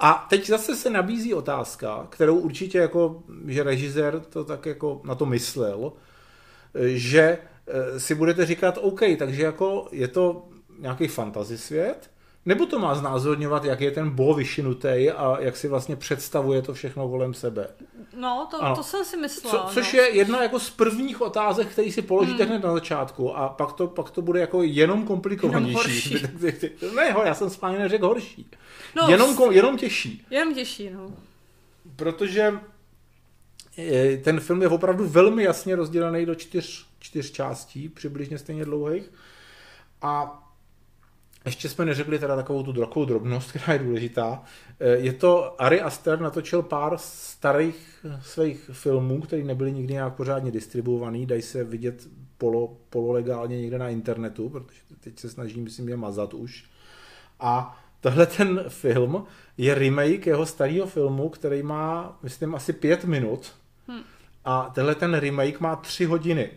A 0.00 0.26
teď 0.30 0.46
zase 0.46 0.76
se 0.76 0.90
nabízí 0.90 1.34
otázka, 1.34 2.06
kterou 2.10 2.36
určitě 2.36 2.78
jako, 2.78 3.22
že 3.46 3.62
režisér 3.62 4.20
to 4.20 4.44
tak 4.44 4.66
jako 4.66 5.00
na 5.04 5.14
to 5.14 5.26
myslel, 5.26 5.92
že 6.84 7.38
eh, 7.66 8.00
si 8.00 8.14
budete 8.14 8.46
říkat, 8.46 8.78
OK, 8.82 9.00
takže 9.18 9.42
jako 9.42 9.88
je 9.92 10.08
to 10.08 10.48
nějaký 10.78 11.08
fantasy 11.08 11.58
svět, 11.58 12.10
nebo 12.48 12.66
to 12.66 12.78
má 12.78 12.94
znázorňovat, 12.94 13.64
jak 13.64 13.80
je 13.80 13.90
ten 13.90 14.10
bo 14.10 14.34
vyšinutý 14.34 15.10
a 15.10 15.36
jak 15.40 15.56
si 15.56 15.68
vlastně 15.68 15.96
představuje 15.96 16.62
to 16.62 16.74
všechno 16.74 17.08
kolem 17.08 17.34
sebe? 17.34 17.68
No, 18.16 18.48
to, 18.50 18.74
to 18.74 18.82
jsem 18.82 19.04
si 19.04 19.16
myslela. 19.16 19.68
Co, 19.68 19.74
což 19.74 19.92
no. 19.92 19.98
je 19.98 20.16
jedna 20.16 20.42
jako 20.42 20.60
z 20.60 20.70
prvních 20.70 21.20
otázek, 21.20 21.68
který 21.68 21.92
si 21.92 22.02
položíte 22.02 22.44
hmm. 22.44 22.52
hned 22.52 22.64
na 22.64 22.72
začátku 22.72 23.36
a 23.36 23.48
pak 23.48 23.72
to, 23.72 23.86
pak 23.86 24.10
to 24.10 24.22
bude 24.22 24.40
jako 24.40 24.62
jenom 24.62 25.06
komplikovanější. 25.06 26.14
Jenom 26.14 26.30
ne, 26.96 27.12
ho, 27.12 27.22
já 27.22 27.34
jsem 27.34 27.50
spáně 27.50 27.78
neřekl 27.78 28.06
horší. 28.06 28.50
No, 28.96 29.08
jenom, 29.08 29.52
jenom 29.52 29.76
těžší. 29.76 30.26
Jenom 30.30 30.54
těžší, 30.54 30.90
no. 30.90 31.10
Protože 31.96 32.60
eh, 33.78 34.16
ten 34.16 34.40
film 34.40 34.62
je 34.62 34.68
opravdu 34.68 35.08
velmi 35.08 35.42
jasně 35.42 35.76
rozdělený 35.76 36.26
do 36.26 36.34
čtyř, 36.34 36.86
čtyř 36.98 37.30
částí, 37.30 37.88
přibližně 37.88 38.38
stejně 38.38 38.64
dlouhých. 38.64 39.12
A 40.02 40.42
ještě 41.48 41.68
jsme 41.68 41.84
neřekli 41.84 42.18
teda 42.18 42.36
takovou 42.36 42.62
tu 42.62 42.72
takovou 42.72 43.04
drobnost, 43.06 43.52
která 43.52 43.72
je 43.72 43.78
důležitá. 43.78 44.42
Eh, 44.80 44.88
je 44.88 45.12
to, 45.12 45.62
Ari 45.62 45.80
Aster 45.80 46.20
natočil 46.20 46.62
pár 46.62 46.98
starých 46.98 48.06
svých 48.22 48.70
filmů, 48.72 49.20
které 49.20 49.44
nebyly 49.44 49.72
nikdy 49.72 49.92
nějak 49.92 50.14
pořádně 50.14 50.50
distribuovaný, 50.50 51.26
dají 51.26 51.42
se 51.42 51.64
vidět 51.64 52.08
polo, 52.38 52.76
pololegálně 52.90 53.60
někde 53.60 53.78
na 53.78 53.88
internetu, 53.88 54.48
protože 54.48 54.80
teď 55.00 55.18
se 55.18 55.28
snažím, 55.28 55.64
myslím, 55.64 55.88
je 55.88 55.96
mazat 55.96 56.34
už. 56.34 56.64
A 57.40 57.80
tohle 58.00 58.26
ten 58.26 58.64
film 58.68 59.24
je 59.56 59.74
remake 59.74 60.26
jeho 60.26 60.46
starého 60.46 60.86
filmu, 60.86 61.28
který 61.28 61.62
má, 61.62 62.18
myslím, 62.22 62.54
asi 62.54 62.72
pět 62.72 63.04
minut. 63.04 63.52
Hmm. 63.86 64.02
A 64.44 64.70
tenhle 64.74 64.94
ten 64.94 65.14
remake 65.14 65.60
má 65.60 65.76
tři 65.76 66.04
hodiny. 66.04 66.50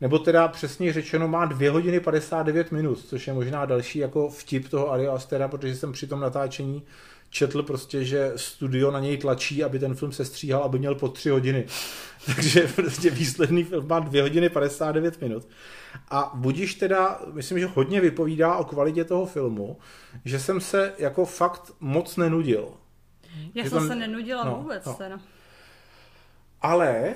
Nebo 0.00 0.18
teda 0.18 0.48
přesně 0.48 0.92
řečeno 0.92 1.28
má 1.28 1.44
2 1.44 1.72
hodiny 1.72 2.00
59 2.00 2.72
minut, 2.72 2.98
což 2.98 3.26
je 3.26 3.32
možná 3.32 3.66
další 3.66 3.98
jako 3.98 4.28
vtip 4.28 4.68
toho 4.68 4.92
Ari 4.92 5.06
Astera, 5.06 5.48
protože 5.48 5.76
jsem 5.76 5.92
při 5.92 6.06
tom 6.06 6.20
natáčení 6.20 6.82
četl 7.30 7.62
prostě, 7.62 8.04
že 8.04 8.32
studio 8.36 8.90
na 8.90 9.00
něj 9.00 9.18
tlačí, 9.18 9.64
aby 9.64 9.78
ten 9.78 9.94
film 9.94 10.12
se 10.12 10.24
stříhal, 10.24 10.62
aby 10.62 10.78
měl 10.78 10.94
po 10.94 11.08
3 11.08 11.30
hodiny. 11.30 11.66
Takže 12.26 12.68
prostě 12.68 13.10
výsledný 13.10 13.64
film 13.64 13.88
má 13.88 14.00
2 14.00 14.22
hodiny 14.22 14.48
59 14.48 15.20
minut. 15.20 15.48
A 16.08 16.30
budíš 16.34 16.74
teda, 16.74 17.20
myslím, 17.32 17.58
že 17.58 17.66
hodně 17.66 18.00
vypovídá 18.00 18.56
o 18.56 18.64
kvalitě 18.64 19.04
toho 19.04 19.26
filmu, 19.26 19.76
že 20.24 20.40
jsem 20.40 20.60
se 20.60 20.94
jako 20.98 21.24
fakt 21.24 21.72
moc 21.80 22.16
nenudil. 22.16 22.68
Já 23.54 23.64
jsem 23.64 23.78
to... 23.78 23.88
se 23.88 23.94
nenudila 23.94 24.44
no, 24.44 24.54
vůbec 24.54 24.84
no. 24.84 24.94
teda. 24.94 25.20
Ale 26.62 27.14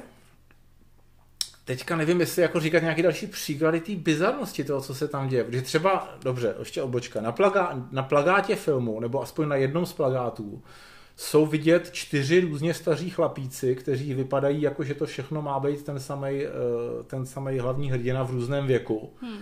teďka 1.65 1.97
nevím, 1.97 2.21
jestli 2.21 2.43
jako 2.43 2.61
říkat 2.61 2.83
nějaký 2.83 3.03
další 3.03 3.27
příklady 3.27 3.81
té 3.81 3.93
bizarnosti 3.97 4.65
toho, 4.65 4.81
co 4.81 4.95
se 4.95 5.09
tam 5.09 5.29
děje. 5.29 5.45
Protože 5.45 5.63
třeba, 5.63 6.15
dobře, 6.23 6.55
ještě 6.59 6.83
obočka, 6.83 7.21
na, 7.21 7.33
plagá, 7.33 7.87
na 7.91 8.03
plagátě 8.03 8.57
filmu, 8.57 9.01
nebo 9.01 9.23
aspoň 9.23 9.49
na 9.49 9.57
jednom 9.57 9.87
z 9.87 9.93
plagátů, 9.93 10.63
jsou 11.17 11.47
vidět 11.47 11.91
čtyři 11.93 12.41
různě 12.41 12.75
staří 12.75 13.11
chlapíci, 13.11 13.77
kteří 13.77 14.15
vypadají 14.15 14.63
jako, 14.63 14.85
že 14.85 14.95
to 14.95 15.07
všechno 15.07 15.43
má 15.43 15.61
být 15.61 15.83
ten 15.83 16.01
samý 16.01 16.45
eh, 16.45 16.49
ten 17.07 17.27
samej 17.27 17.59
hlavní 17.59 17.91
hrdina 17.91 18.23
v 18.23 18.31
různém 18.31 18.67
věku. 18.67 19.13
Hmm. 19.23 19.39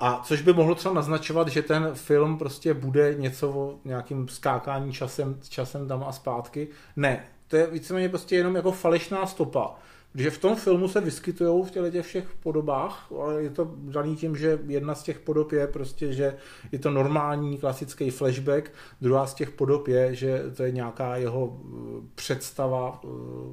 A 0.00 0.22
což 0.24 0.42
by 0.42 0.52
mohlo 0.52 0.74
třeba 0.74 0.94
naznačovat, 0.94 1.48
že 1.48 1.62
ten 1.62 1.90
film 1.94 2.38
prostě 2.38 2.74
bude 2.74 3.14
něco 3.14 3.50
o 3.50 3.78
nějakým 3.84 4.28
skákání 4.28 4.92
časem, 4.92 5.40
časem 5.48 5.88
tam 5.88 6.04
a 6.04 6.12
zpátky. 6.12 6.68
Ne, 6.96 7.24
to 7.48 7.56
je 7.56 7.66
víceméně 7.66 8.08
prostě 8.08 8.36
jenom 8.36 8.56
jako 8.56 8.72
falešná 8.72 9.26
stopa 9.26 9.74
že 10.18 10.30
v 10.30 10.38
tom 10.38 10.56
filmu 10.56 10.88
se 10.88 11.00
vyskytují 11.00 11.64
v 11.64 11.70
těle 11.70 11.90
těch 11.90 12.06
všech 12.06 12.24
podobách, 12.42 13.12
ale 13.18 13.42
je 13.42 13.50
to 13.50 13.74
daný 13.76 14.16
tím, 14.16 14.36
že 14.36 14.58
jedna 14.66 14.94
z 14.94 15.02
těch 15.02 15.18
podob 15.18 15.52
je 15.52 15.66
prostě, 15.66 16.12
že 16.12 16.36
je 16.72 16.78
to 16.78 16.90
normální 16.90 17.58
klasický 17.58 18.10
flashback, 18.10 18.70
druhá 19.00 19.26
z 19.26 19.34
těch 19.34 19.50
podob 19.50 19.88
je, 19.88 20.14
že 20.14 20.42
to 20.56 20.62
je 20.62 20.70
nějaká 20.70 21.16
jeho 21.16 21.60
eh, 21.60 22.06
představa, 22.14 23.00
eh, 23.04 23.08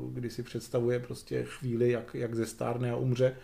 kdy 0.09 0.29
si 0.29 0.43
představuje 0.43 0.99
prostě 0.99 1.43
chvíli, 1.43 1.91
jak, 1.91 2.13
jak 2.13 2.35
ze 2.35 2.45
stárne 2.45 2.91
a 2.91 2.95
umře. 2.95 3.35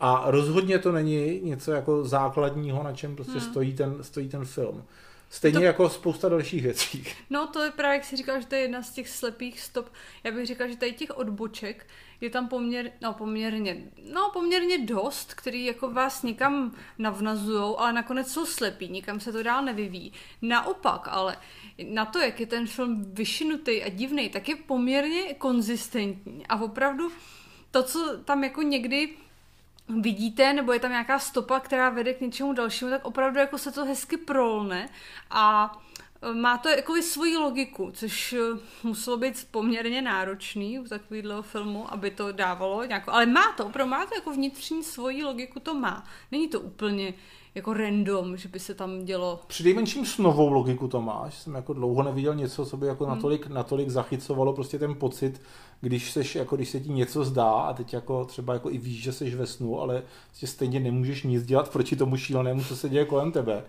A 0.00 0.24
rozhodně 0.26 0.78
to 0.78 0.92
není 0.92 1.40
něco 1.40 1.72
jako 1.72 2.04
základního, 2.04 2.82
na 2.82 2.92
čem 2.92 3.16
prostě 3.16 3.38
hmm. 3.38 3.50
stojí, 3.50 3.74
ten, 3.74 3.96
stojí 4.00 4.28
ten 4.28 4.44
film. 4.44 4.84
Stejně 5.30 5.58
to... 5.58 5.64
jako 5.64 5.88
spousta 5.88 6.28
dalších 6.28 6.62
věcí. 6.62 7.04
No 7.30 7.46
to 7.46 7.62
je 7.62 7.70
právě, 7.70 7.94
jak 7.94 8.04
jsi 8.04 8.16
říkal, 8.16 8.40
že 8.40 8.46
to 8.46 8.54
je 8.54 8.60
jedna 8.60 8.82
z 8.82 8.90
těch 8.90 9.08
slepých 9.08 9.60
stop. 9.60 9.92
Já 10.24 10.32
bych 10.32 10.46
říkal, 10.46 10.68
že 10.68 10.76
tady 10.76 10.92
těch 10.92 11.18
odboček 11.18 11.86
je 12.20 12.30
tam 12.30 12.48
poměr, 12.48 12.92
no, 13.00 13.12
poměrně, 13.12 13.76
no, 14.12 14.30
poměrně 14.32 14.78
dost, 14.78 15.34
který 15.34 15.64
jako 15.64 15.90
vás 15.90 16.22
někam 16.22 16.74
navnazujou, 16.98 17.80
ale 17.80 17.92
nakonec 17.92 18.32
jsou 18.32 18.46
slepí, 18.46 18.88
nikam 18.88 19.20
se 19.20 19.32
to 19.32 19.42
dál 19.42 19.64
nevyvíjí. 19.64 20.12
Naopak, 20.42 21.08
ale 21.10 21.36
na 21.92 22.04
to, 22.04 22.18
jak 22.18 22.40
je 22.40 22.46
ten 22.46 22.66
film 22.66 23.04
vyšinutý 23.12 23.82
a 23.82 23.88
divný, 23.88 24.28
tak 24.28 24.48
je 24.48 24.56
poměrně 24.56 25.34
konzistentní 25.34 26.46
a 26.46 26.56
opravdu 26.60 27.12
to, 27.70 27.82
co 27.82 28.18
tam 28.24 28.44
jako 28.44 28.62
někdy 28.62 29.16
vidíte, 29.88 30.52
nebo 30.52 30.72
je 30.72 30.80
tam 30.80 30.90
nějaká 30.90 31.18
stopa, 31.18 31.60
která 31.60 31.90
vede 31.90 32.14
k 32.14 32.20
něčemu 32.20 32.52
dalšímu, 32.52 32.90
tak 32.90 33.04
opravdu 33.04 33.38
jako 33.38 33.58
se 33.58 33.72
to 33.72 33.84
hezky 33.84 34.16
prolne 34.16 34.88
a 35.30 35.76
má 36.34 36.58
to 36.58 36.68
jako 36.68 36.94
svoji 37.02 37.36
logiku, 37.36 37.90
což 37.94 38.32
e, 38.32 38.38
muselo 38.82 39.16
být 39.16 39.48
poměrně 39.50 40.02
náročný 40.02 40.78
u 40.78 40.84
takového 40.84 41.42
filmu, 41.42 41.92
aby 41.92 42.10
to 42.10 42.32
dávalo 42.32 42.84
nějakou, 42.84 43.10
ale 43.10 43.26
má 43.26 43.52
to, 43.56 43.66
opravdu 43.66 43.90
má 43.90 44.06
to 44.06 44.14
jako 44.14 44.30
vnitřní 44.30 44.82
svoji 44.82 45.24
logiku, 45.24 45.60
to 45.60 45.74
má. 45.74 46.04
Není 46.32 46.48
to 46.48 46.60
úplně 46.60 47.14
jako 47.56 47.74
random, 47.74 48.36
že 48.36 48.48
by 48.48 48.60
se 48.60 48.74
tam 48.74 49.04
dělo. 49.04 49.40
Přinejmenším 49.46 50.06
s 50.06 50.18
novou 50.18 50.52
logiku 50.52 50.88
to 50.88 51.02
máš. 51.02 51.34
Jsem 51.34 51.54
jako 51.54 51.72
dlouho 51.72 52.02
neviděl 52.02 52.34
něco, 52.34 52.66
co 52.66 52.76
by 52.76 52.86
jako 52.86 53.04
hmm. 53.04 53.14
natolik, 53.14 53.46
natolik 53.46 53.90
zachycovalo 53.90 54.52
prostě 54.52 54.78
ten 54.78 54.94
pocit, 54.94 55.40
když, 55.80 56.12
seš, 56.12 56.34
jako, 56.34 56.56
když 56.56 56.68
se 56.68 56.80
ti 56.80 56.88
něco 56.88 57.24
zdá 57.24 57.50
a 57.50 57.72
teď 57.72 57.92
jako 57.92 58.24
třeba 58.24 58.52
jako 58.52 58.70
i 58.70 58.78
víš, 58.78 59.02
že 59.02 59.12
jsi 59.12 59.30
ve 59.30 59.46
snu, 59.46 59.80
ale 59.80 60.02
prostě 60.26 60.46
stejně 60.46 60.80
nemůžeš 60.80 61.22
nic 61.22 61.44
dělat 61.44 61.72
proti 61.72 61.96
tomu 61.96 62.16
šílenému, 62.16 62.64
co 62.64 62.76
se 62.76 62.88
děje 62.88 63.04
kolem 63.04 63.32
tebe. 63.32 63.64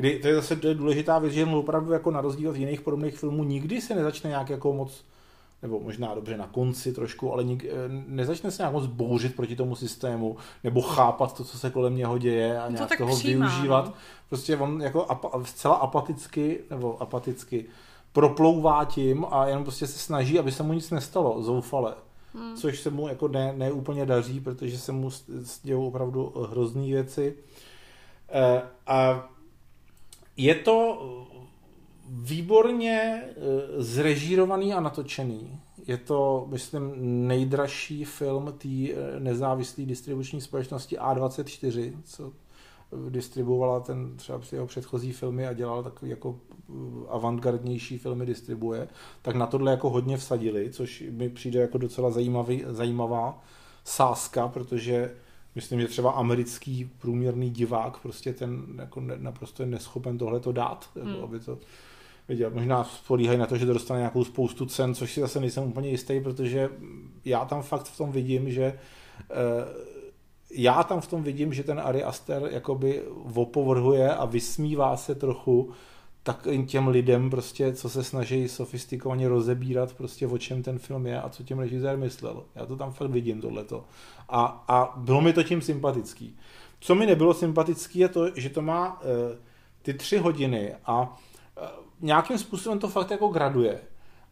Kdy 0.00 0.18
to 0.18 0.28
je 0.28 0.34
zase 0.34 0.56
důležitá 0.56 1.18
věc, 1.18 1.32
že 1.32 1.44
opravdu 1.46 1.92
jako 1.92 2.10
na 2.10 2.20
rozdíl 2.20 2.50
od 2.50 2.56
jiných 2.56 2.80
podobných 2.80 3.18
filmů 3.18 3.44
nikdy 3.44 3.80
se 3.80 3.94
nezačne 3.94 4.30
nějak 4.30 4.50
jako 4.50 4.72
moc 4.72 5.04
nebo 5.62 5.80
možná 5.80 6.14
dobře 6.14 6.36
na 6.36 6.46
konci 6.46 6.92
trošku, 6.92 7.32
ale 7.32 7.44
nik, 7.44 7.64
nezačne 8.06 8.50
se 8.50 8.62
nějak 8.62 8.72
moc 8.72 8.86
bouřit 8.86 9.36
proti 9.36 9.56
tomu 9.56 9.74
systému, 9.74 10.36
nebo 10.64 10.82
chápat 10.82 11.36
to, 11.36 11.44
co 11.44 11.58
se 11.58 11.70
kolem 11.70 11.96
něho 11.96 12.18
děje 12.18 12.60
a 12.60 12.68
nějak 12.68 12.88
to 12.88 12.96
toho 12.96 13.16
přijímá, 13.16 13.48
využívat. 13.48 13.84
No? 13.86 13.92
Prostě 14.28 14.56
on 14.56 14.82
jako 14.82 15.06
ap, 15.06 15.46
zcela 15.46 15.74
apaticky, 15.74 16.60
nebo 16.70 17.02
apaticky, 17.02 17.64
proplouvá 18.12 18.84
tím 18.84 19.26
a 19.30 19.46
jenom 19.46 19.64
prostě 19.64 19.86
se 19.86 19.98
snaží, 19.98 20.38
aby 20.38 20.52
se 20.52 20.62
mu 20.62 20.72
nic 20.72 20.90
nestalo, 20.90 21.42
zoufale. 21.42 21.94
Hmm. 22.34 22.56
Což 22.56 22.80
se 22.80 22.90
mu 22.90 23.08
jako 23.08 23.28
ne, 23.28 23.52
ne 23.56 23.72
úplně 23.72 24.06
daří, 24.06 24.40
protože 24.40 24.78
se 24.78 24.92
mu 24.92 25.10
dějou 25.62 25.86
opravdu 25.86 26.32
hrozný 26.50 26.92
věci. 26.92 27.36
E, 28.32 28.62
a 28.86 29.28
je 30.42 30.54
to 30.54 31.06
výborně 32.08 33.00
e, 33.00 33.32
zrežírovaný 33.82 34.74
a 34.74 34.80
natočený. 34.80 35.60
Je 35.86 35.96
to, 35.96 36.46
myslím, 36.50 36.92
nejdražší 37.28 38.04
film 38.04 38.54
té 38.58 38.68
e, 38.68 39.20
nezávislé 39.20 39.84
distribuční 39.84 40.40
společnosti 40.40 40.98
A24, 40.98 41.92
co 42.04 42.32
distribuovala 43.08 43.80
ten 43.80 44.16
třeba 44.16 44.40
jeho 44.52 44.66
předchozí 44.66 45.12
filmy 45.12 45.46
a 45.46 45.52
dělal 45.52 45.82
takový 45.82 46.10
jako 46.10 46.38
avantgardnější 47.08 47.98
filmy 47.98 48.26
distribuje, 48.26 48.88
tak 49.22 49.36
na 49.36 49.46
tohle 49.46 49.70
jako 49.70 49.90
hodně 49.90 50.16
vsadili, 50.16 50.70
což 50.70 51.04
mi 51.10 51.28
přijde 51.28 51.60
jako 51.60 51.78
docela 51.78 52.10
zajímavý, 52.10 52.64
zajímavá 52.68 53.42
sázka, 53.84 54.48
protože 54.48 55.14
myslím, 55.54 55.80
že 55.80 55.88
třeba 55.88 56.10
americký 56.10 56.90
průměrný 56.98 57.50
divák 57.50 57.98
prostě 57.98 58.32
ten 58.32 58.64
jako 58.78 59.00
ne, 59.00 59.14
naprosto 59.18 59.62
je 59.62 59.66
neschopen 59.66 60.18
tohle 60.18 60.40
to 60.40 60.52
dát, 60.52 60.90
jako 60.96 61.08
hmm. 61.08 61.24
aby 61.24 61.40
to 61.40 61.58
viděl. 62.28 62.50
Možná 62.50 62.84
spolíhají 62.84 63.38
na 63.38 63.46
to, 63.46 63.56
že 63.56 63.66
to 63.66 63.72
dostane 63.72 64.00
nějakou 64.00 64.24
spoustu 64.24 64.66
cen, 64.66 64.94
což 64.94 65.12
si 65.12 65.20
zase 65.20 65.40
nejsem 65.40 65.64
úplně 65.64 65.90
jistý, 65.90 66.20
protože 66.20 66.68
já 67.24 67.44
tam 67.44 67.62
fakt 67.62 67.84
v 67.84 67.96
tom 67.96 68.12
vidím, 68.12 68.50
že 68.50 68.64
eh, 68.64 69.90
já 70.50 70.82
tam 70.82 71.00
v 71.00 71.06
tom 71.06 71.22
vidím, 71.22 71.52
že 71.52 71.64
ten 71.64 71.80
Ari 71.80 72.04
Aster 72.04 72.48
jakoby 72.50 73.02
opovrhuje 73.34 74.14
a 74.14 74.24
vysmívá 74.24 74.96
se 74.96 75.14
trochu 75.14 75.70
tak 76.22 76.46
těm 76.66 76.88
lidem 76.88 77.30
prostě, 77.30 77.72
co 77.72 77.88
se 77.88 78.04
snaží 78.04 78.48
sofistikovaně 78.48 79.28
rozebírat 79.28 79.94
prostě 79.94 80.26
o 80.26 80.38
čem 80.38 80.62
ten 80.62 80.78
film 80.78 81.06
je 81.06 81.20
a 81.20 81.28
co 81.28 81.42
tím 81.42 81.58
režisér 81.58 81.98
myslel. 81.98 82.44
Já 82.54 82.66
to 82.66 82.76
tam 82.76 82.92
fakt 82.92 83.10
vidím 83.10 83.40
tohleto. 83.40 83.84
A, 84.28 84.64
a 84.68 84.92
bylo 84.96 85.20
mi 85.20 85.32
to 85.32 85.42
tím 85.42 85.62
sympatický. 85.62 86.36
Co 86.80 86.94
mi 86.94 87.06
nebylo 87.06 87.34
sympatický 87.34 87.98
je 87.98 88.08
to, 88.08 88.30
že 88.36 88.48
to 88.48 88.62
má 88.62 89.00
e, 89.02 89.38
ty 89.82 89.94
tři 89.94 90.18
hodiny 90.18 90.74
a 90.86 91.18
e, 91.56 91.68
nějakým 92.00 92.38
způsobem 92.38 92.78
to 92.78 92.88
fakt 92.88 93.10
jako 93.10 93.28
graduje. 93.28 93.80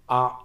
A 0.08 0.44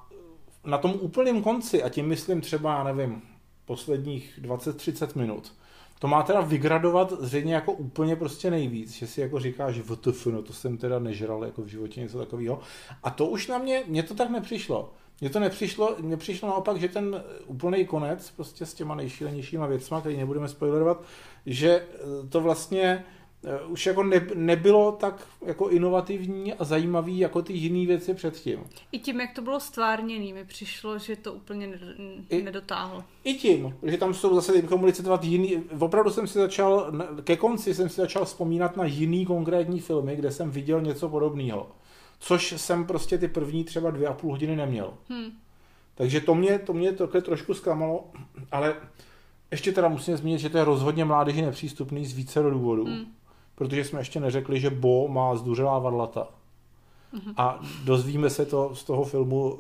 na 0.66 0.78
tom 0.78 0.94
úplném 1.00 1.42
konci, 1.42 1.84
a 1.84 1.90
tím 1.90 2.08
myslím 2.08 2.42
třeba, 2.42 2.74
já 2.74 2.84
nevím, 2.84 3.22
posledních 3.66 4.40
20-30 4.42 5.18
minut, 5.18 5.54
to 6.04 6.08
má 6.08 6.24
teda 6.24 6.42
vygradovat 6.42 7.14
zřejmě 7.20 7.54
jako 7.54 7.72
úplně 7.72 8.16
prostě 8.16 8.52
nejvíc, 8.52 8.92
že 8.92 9.08
si 9.08 9.22
jako 9.22 9.40
říkáš, 9.40 9.80
VTF, 9.80 10.26
no 10.26 10.42
to 10.42 10.54
jsem 10.54 10.78
teda 10.78 11.00
nežral 11.00 11.46
jako 11.46 11.62
v 11.62 11.68
životě 11.68 12.02
něco 12.02 12.18
takového. 12.18 12.60
A 13.04 13.10
to 13.10 13.26
už 13.26 13.48
na 13.48 13.58
mě, 13.58 13.84
mně 13.88 14.04
to 14.04 14.14
tak 14.14 14.30
nepřišlo. 14.30 14.94
Mně 15.22 15.30
to 15.30 15.40
nepřišlo, 15.40 15.96
mně 16.00 16.18
přišlo 16.18 16.50
naopak, 16.50 16.80
že 16.80 16.88
ten 16.88 17.24
úplný 17.46 17.86
konec 17.86 18.32
prostě 18.32 18.66
s 18.66 18.74
těma 18.74 18.96
nejšílenějšíma 18.96 19.68
věcma, 19.68 20.00
který 20.00 20.18
nebudeme 20.18 20.48
spoilerovat, 20.48 21.04
že 21.46 21.86
to 22.30 22.42
vlastně 22.42 23.06
už 23.68 23.86
jako 23.86 24.04
ne, 24.04 24.28
nebylo 24.36 24.92
tak 24.92 25.28
jako 25.46 25.70
inovativní 25.70 26.54
a 26.54 26.64
zajímavý 26.64 27.20
jako 27.20 27.42
ty 27.42 27.54
jiné 27.54 27.88
věci 27.88 28.14
předtím. 28.14 28.60
I 28.92 29.00
tím, 29.00 29.20
jak 29.20 29.34
to 29.34 29.42
bylo 29.42 29.60
stvárněný, 29.60 30.34
mi 30.34 30.46
přišlo, 30.46 31.00
že 31.00 31.16
to 31.16 31.34
úplně 31.34 31.80
nedotáhlo. 32.44 33.04
I 33.24 33.34
tím, 33.34 33.76
že 33.84 33.98
tam 33.98 34.14
jsou 34.14 34.36
zase, 34.36 34.54
mohli 34.70 34.94
citovat 34.94 35.24
jiný, 35.24 35.64
opravdu 35.80 36.12
jsem 36.12 36.28
si 36.28 36.40
začal, 36.40 36.92
ke 37.24 37.38
konci 37.38 37.74
jsem 37.74 37.90
si 37.90 38.02
začal 38.02 38.26
vzpomínat 38.26 38.78
na 38.78 38.86
jiný 38.86 39.26
konkrétní 39.26 39.80
filmy, 39.80 40.16
kde 40.16 40.32
jsem 40.32 40.52
viděl 40.52 40.82
něco 40.82 41.10
podobného. 41.10 41.72
Což 42.20 42.54
jsem 42.58 42.86
prostě 42.86 43.18
ty 43.18 43.28
první 43.28 43.64
třeba 43.64 43.92
dvě 43.92 44.08
a 44.08 44.14
půl 44.14 44.32
hodiny 44.32 44.56
neměl. 44.56 44.94
Hmm. 45.10 45.32
Takže 45.96 46.22
to 46.22 46.36
mě, 46.36 46.60
to 46.60 46.74
mě 46.74 46.92
takhle 46.92 47.22
trošku 47.22 47.54
zklamalo, 47.54 48.06
ale 48.52 48.76
ještě 49.52 49.72
teda 49.72 49.88
musím 49.88 50.18
zmínit, 50.18 50.40
že 50.40 50.50
to 50.50 50.58
je 50.58 50.64
rozhodně 50.64 51.06
mládeži 51.06 51.42
nepřístupný 51.42 52.06
z 52.06 52.14
více 52.14 52.44
důvodů. 52.44 52.86
Hmm 52.86 53.06
protože 53.56 53.84
jsme 53.84 54.00
ještě 54.00 54.20
neřekli, 54.20 54.60
že 54.60 54.70
Bo 54.70 55.08
má 55.08 55.36
zduřelá 55.36 55.80
varlata. 55.80 56.28
Mm-hmm. 57.14 57.34
A 57.38 57.60
dozvíme 57.84 58.30
se 58.30 58.46
to 58.46 58.76
z 58.76 58.84
toho 58.84 59.04
filmu 59.04 59.60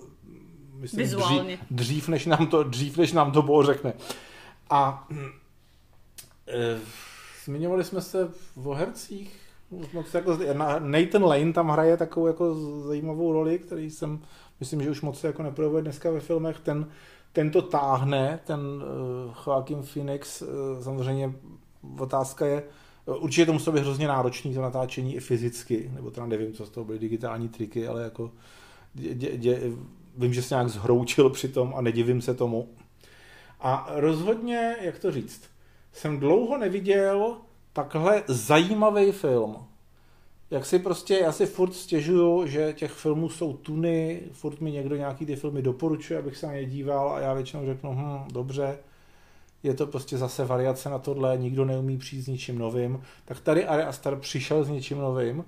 myslím, 0.73 1.07
dřív, 1.07 1.59
dřív, 1.71 2.07
než 2.07 2.25
nám 2.25 2.47
to, 2.47 2.63
dřív, 2.63 2.97
než 2.97 3.12
nám 3.12 3.31
to 3.31 3.41
Bo 3.41 3.63
řekne. 3.63 3.93
A 4.69 5.07
E, 6.47 6.79
zmiňovali 7.45 7.83
jsme 7.83 8.01
se 8.01 8.29
o 8.63 8.73
hercích. 8.73 9.39
Moc 9.93 10.13
jako, 10.13 10.38
Nathan 10.79 11.23
Lane 11.23 11.53
tam 11.53 11.69
hraje 11.69 11.97
takovou 11.97 12.27
jako 12.27 12.55
zajímavou 12.81 13.33
roli, 13.33 13.59
který 13.59 13.91
jsem, 13.91 14.19
myslím, 14.59 14.81
že 14.81 14.91
už 14.91 15.01
moc 15.01 15.19
se 15.19 15.27
jako 15.27 15.43
neprojevuje 15.43 15.81
dneska 15.81 16.12
ve 16.12 16.19
filmech. 16.19 16.59
Ten, 16.59 16.89
ten 17.33 17.51
to 17.51 17.62
táhne, 17.62 18.39
ten 18.43 18.59
uh, 18.59 19.33
Joaquin 19.47 19.83
Phoenix, 19.83 20.41
uh, 20.41 20.47
samozřejmě 20.81 21.33
otázka 22.00 22.45
je, 22.45 22.63
určitě 23.05 23.45
to 23.45 23.53
muselo 23.53 23.75
být 23.75 23.81
hrozně 23.81 24.07
náročný 24.07 24.53
to 24.53 24.62
natáčení 24.62 25.15
i 25.15 25.19
fyzicky, 25.19 25.91
nebo 25.95 26.12
teda 26.12 26.25
nevím, 26.25 26.53
co 26.53 26.65
z 26.65 26.69
toho 26.69 26.86
byly 26.86 27.00
digitální 27.00 27.50
triky, 27.50 27.88
ale 27.88 28.03
jako 28.03 28.31
dě, 28.93 29.38
dě, 29.38 29.62
vím, 30.17 30.33
že 30.33 30.41
se 30.41 30.55
nějak 30.55 30.69
zhroučil 30.69 31.29
při 31.29 31.48
tom 31.48 31.74
a 31.75 31.81
nedivím 31.81 32.22
se 32.22 32.33
tomu. 32.33 32.69
A 33.60 33.88
rozhodně, 33.89 34.75
jak 34.81 35.00
to 35.00 35.12
říct, 35.12 35.41
jsem 35.93 36.19
dlouho 36.19 36.57
neviděl 36.57 37.38
takhle 37.74 38.24
zajímavý 38.27 39.12
film. 39.12 39.55
Jak 40.51 40.65
si 40.65 40.79
prostě, 40.79 41.19
já 41.19 41.31
si 41.31 41.45
furt 41.45 41.74
stěžuju, 41.74 42.48
že 42.48 42.74
těch 42.74 42.91
filmů 42.91 43.29
jsou 43.29 43.53
tuny, 43.53 44.22
furt 44.31 44.62
mi 44.62 44.72
někdo 44.72 44.95
nějaký 44.95 45.25
ty 45.25 45.36
filmy 45.36 45.62
doporučuje, 45.62 46.19
abych 46.19 46.38
se 46.38 46.48
na 46.48 46.53
ně 46.53 46.65
díval 46.65 47.10
a 47.10 47.19
já 47.19 47.33
většinou 47.33 47.65
řeknu, 47.65 47.91
hm, 47.93 48.27
dobře, 48.33 48.77
je 49.63 49.74
to 49.74 49.88
prostě 49.88 50.17
zase 50.17 50.46
variace 50.46 50.89
na 50.89 51.00
tohle, 51.00 51.38
nikdo 51.38 51.65
neumí 51.65 51.98
přijít 51.98 52.22
s 52.22 52.27
ničím 52.27 52.58
novým, 52.58 53.01
tak 53.25 53.39
tady 53.39 53.65
Ari 53.65 53.84
Aster 53.84 54.15
přišel 54.15 54.63
s 54.63 54.70
něčím 54.70 54.98
novým. 54.98 55.46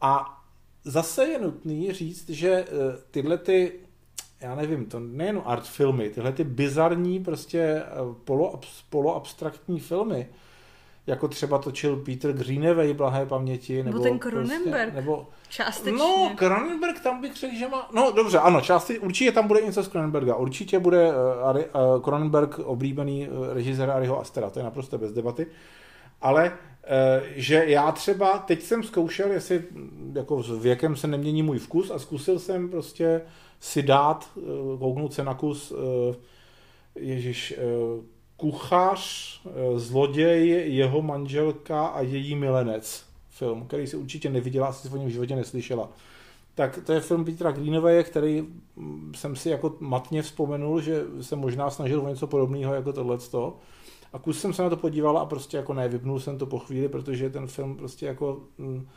A 0.00 0.42
zase 0.84 1.24
je 1.24 1.38
nutný 1.38 1.92
říct, 1.92 2.30
že 2.30 2.50
eh, 2.50 2.66
tyhle 3.10 3.38
ty, 3.38 3.72
já 4.40 4.54
nevím, 4.54 4.86
to 4.86 5.00
nejen 5.00 5.42
art 5.44 5.66
filmy, 5.66 6.10
tyhle 6.10 6.32
ty 6.32 6.44
bizarní 6.44 7.24
prostě 7.24 7.60
eh, 7.60 7.84
polo, 8.24 8.60
poloabstraktní 8.90 9.80
filmy, 9.80 10.28
jako 11.06 11.28
třeba 11.28 11.58
točil 11.58 11.96
Peter 11.96 12.32
Greenaway, 12.32 12.94
blahé 12.94 13.26
paměti, 13.26 13.82
nebo, 13.82 13.98
nebo 13.98 14.02
ten 14.02 14.18
Cronenberg. 14.18 14.92
Prostě, 14.92 15.00
nebo, 15.00 15.26
Částečně. 15.48 15.98
No, 15.98 16.32
Cronenberg 16.38 17.00
tam 17.00 17.20
bych 17.20 17.36
řekl, 17.36 17.54
že 17.56 17.68
má... 17.68 17.88
No 17.94 18.12
dobře, 18.12 18.38
ano, 18.38 18.60
části, 18.60 18.98
určitě 18.98 19.32
tam 19.32 19.48
bude 19.48 19.60
něco 19.60 19.82
z 19.82 19.88
Cronenberga. 19.88 20.34
Určitě 20.34 20.78
bude 20.78 21.08
uh, 21.08 21.48
Ari, 21.48 21.64
uh, 21.64 22.02
Cronenberg 22.02 22.58
oblíbený 22.58 23.28
uh, 23.28 23.52
režisér 23.52 23.90
Ariho 23.90 24.20
Astera, 24.20 24.50
to 24.50 24.58
je 24.58 24.64
naprosto 24.64 24.98
bez 24.98 25.12
debaty. 25.12 25.46
Ale 26.20 26.52
že 27.34 27.64
já 27.66 27.92
třeba, 27.92 28.38
teď 28.38 28.62
jsem 28.62 28.82
zkoušel, 28.82 29.32
jestli 29.32 29.64
jako 30.12 30.42
s 30.42 30.58
věkem 30.62 30.96
se 30.96 31.06
nemění 31.06 31.42
můj 31.42 31.58
vkus 31.58 31.90
a 31.90 31.98
zkusil 31.98 32.38
jsem 32.38 32.68
prostě 32.68 33.20
si 33.60 33.82
dát, 33.82 34.28
kouknout 34.78 35.14
se 35.14 35.24
na 35.24 35.34
kus, 35.34 35.72
Ježíš, 36.94 37.54
uh, 37.96 38.04
kuchař, 38.36 39.40
zloděj, 39.76 40.74
jeho 40.74 41.02
manželka 41.02 41.86
a 41.86 42.00
její 42.00 42.34
milenec 42.34 43.04
film, 43.30 43.66
který 43.66 43.86
si 43.86 43.96
určitě 43.96 44.30
neviděla, 44.30 44.66
asi 44.66 44.88
si 44.88 44.94
o 44.94 44.96
něm 44.96 45.08
v 45.08 45.12
životě 45.12 45.36
neslyšela. 45.36 45.88
Tak 46.54 46.78
to 46.86 46.92
je 46.92 47.00
film 47.00 47.24
Petra 47.24 47.52
Greenaway, 47.52 48.04
který 48.04 48.44
mm, 48.76 49.12
jsem 49.16 49.36
si 49.36 49.50
jako 49.50 49.76
matně 49.80 50.22
vzpomenul, 50.22 50.80
že 50.80 51.04
se 51.20 51.36
možná 51.36 51.70
snažil 51.70 52.00
o 52.00 52.08
něco 52.08 52.26
podobného 52.26 52.74
jako 52.74 52.92
tohleto. 52.92 53.56
A 54.12 54.18
kus 54.18 54.40
jsem 54.40 54.52
se 54.52 54.62
na 54.62 54.70
to 54.70 54.76
podíval 54.76 55.18
a 55.18 55.26
prostě 55.26 55.56
jako 55.56 55.74
ne, 55.74 55.88
vypnul 55.88 56.20
jsem 56.20 56.38
to 56.38 56.46
po 56.46 56.58
chvíli, 56.58 56.88
protože 56.88 57.30
ten 57.30 57.46
film 57.46 57.76
prostě 57.76 58.06
jako 58.06 58.40
mm, 58.58 58.88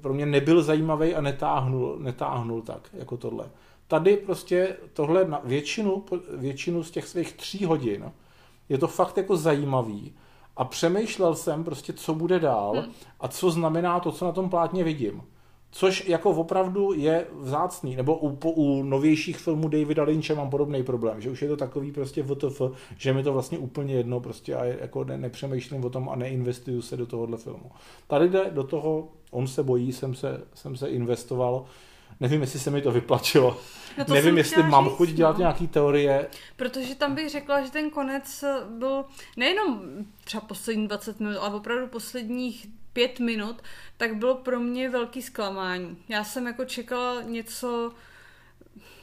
pro 0.00 0.14
mě 0.14 0.26
nebyl 0.26 0.62
zajímavý 0.62 1.14
a 1.14 1.20
netáhnul, 1.20 1.96
netáhnul 1.98 2.62
tak, 2.62 2.88
jako 2.92 3.16
tohle. 3.16 3.50
Tady 3.88 4.16
prostě 4.16 4.76
tohle 4.92 5.24
na 5.24 5.40
většinu, 5.44 6.04
většinu 6.36 6.82
z 6.82 6.90
těch 6.90 7.08
svých 7.08 7.32
tří 7.32 7.64
hodin 7.64 8.12
je 8.68 8.78
to 8.78 8.88
fakt 8.88 9.16
jako 9.16 9.36
zajímavý 9.36 10.14
a 10.56 10.64
přemýšlel 10.64 11.34
jsem 11.34 11.64
prostě, 11.64 11.92
co 11.92 12.14
bude 12.14 12.38
dál 12.38 12.72
hmm. 12.72 12.92
a 13.20 13.28
co 13.28 13.50
znamená 13.50 14.00
to, 14.00 14.12
co 14.12 14.24
na 14.24 14.32
tom 14.32 14.50
plátně 14.50 14.84
vidím. 14.84 15.22
Což 15.70 16.08
jako 16.08 16.30
opravdu 16.30 16.92
je 16.92 17.26
vzácný, 17.38 17.96
nebo 17.96 18.16
u, 18.16 18.36
po, 18.36 18.50
u 18.50 18.82
novějších 18.82 19.36
filmů 19.36 19.68
Davida 19.68 20.02
Lynche 20.02 20.34
mám 20.34 20.50
podobný 20.50 20.82
problém, 20.82 21.20
že 21.20 21.30
už 21.30 21.42
je 21.42 21.48
to 21.48 21.56
takový 21.56 21.92
prostě 21.92 22.22
VTF, 22.22 22.62
že 22.96 23.12
mi 23.12 23.22
to 23.22 23.32
vlastně 23.32 23.58
úplně 23.58 23.94
jedno 23.94 24.20
prostě 24.20 24.54
a 24.54 24.64
jako 24.64 25.04
ne, 25.04 25.18
nepřemýšlím 25.18 25.84
o 25.84 25.90
tom 25.90 26.08
a 26.08 26.16
neinvestuju 26.16 26.82
se 26.82 26.96
do 26.96 27.06
tohohle 27.06 27.38
filmu. 27.38 27.70
Tady 28.06 28.28
jde 28.28 28.50
do 28.50 28.64
toho, 28.64 29.08
on 29.30 29.46
se 29.46 29.62
bojí, 29.62 29.92
jsem 29.92 30.14
se, 30.14 30.40
jsem 30.54 30.76
se 30.76 30.88
investoval, 30.88 31.64
nevím, 32.20 32.40
jestli 32.40 32.58
se 32.58 32.70
mi 32.70 32.82
to 32.82 32.90
vyplatilo. 32.90 33.60
No 33.98 34.04
to 34.04 34.14
nevím, 34.14 34.38
jestli 34.38 34.62
mám 34.62 34.88
chuť 34.88 35.08
dělat 35.08 35.32
no. 35.32 35.38
nějaký 35.38 35.68
teorie. 35.68 36.26
Protože 36.56 36.94
tam 36.94 37.14
bych 37.14 37.30
řekla, 37.30 37.62
že 37.62 37.70
ten 37.70 37.90
konec 37.90 38.44
byl 38.68 39.04
nejenom 39.36 39.82
třeba 40.24 40.40
poslední 40.40 40.88
20 40.88 41.20
minut, 41.20 41.38
ale 41.38 41.54
opravdu 41.54 41.86
posledních 41.86 42.66
pět 42.92 43.20
minut, 43.20 43.62
tak 43.96 44.16
bylo 44.16 44.34
pro 44.34 44.60
mě 44.60 44.90
velký 44.90 45.22
zklamání. 45.22 45.96
Já 46.08 46.24
jsem 46.24 46.46
jako 46.46 46.64
čekala 46.64 47.22
něco 47.22 47.92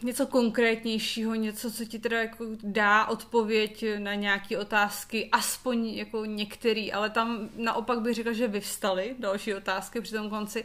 něco 0.04 0.28
konkrétnějšího, 0.28 1.36
něco, 1.36 1.72
co 1.72 1.86
ti 1.86 2.00
teda 2.00 2.22
jako 2.22 2.46
dá 2.64 3.06
odpověď 3.06 3.86
na 3.98 4.14
nějaké 4.14 4.58
otázky, 4.58 5.30
aspoň 5.32 5.88
jako 5.88 6.26
některý, 6.26 6.94
ale 6.94 7.10
tam 7.10 7.50
naopak 7.56 8.02
bych 8.02 8.16
řekla, 8.16 8.34
že 8.34 8.48
vyvstaly 8.48 9.16
další 9.20 9.54
otázky 9.54 10.02
při 10.02 10.14
tom 10.14 10.30
konci. 10.30 10.64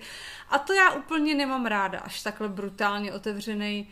A 0.49 0.59
to 0.59 0.73
já 0.73 0.93
úplně 0.93 1.35
nemám 1.35 1.67
ráda, 1.67 1.99
až 1.99 2.23
takhle 2.23 2.49
brutálně 2.49 3.13
otevřený 3.13 3.89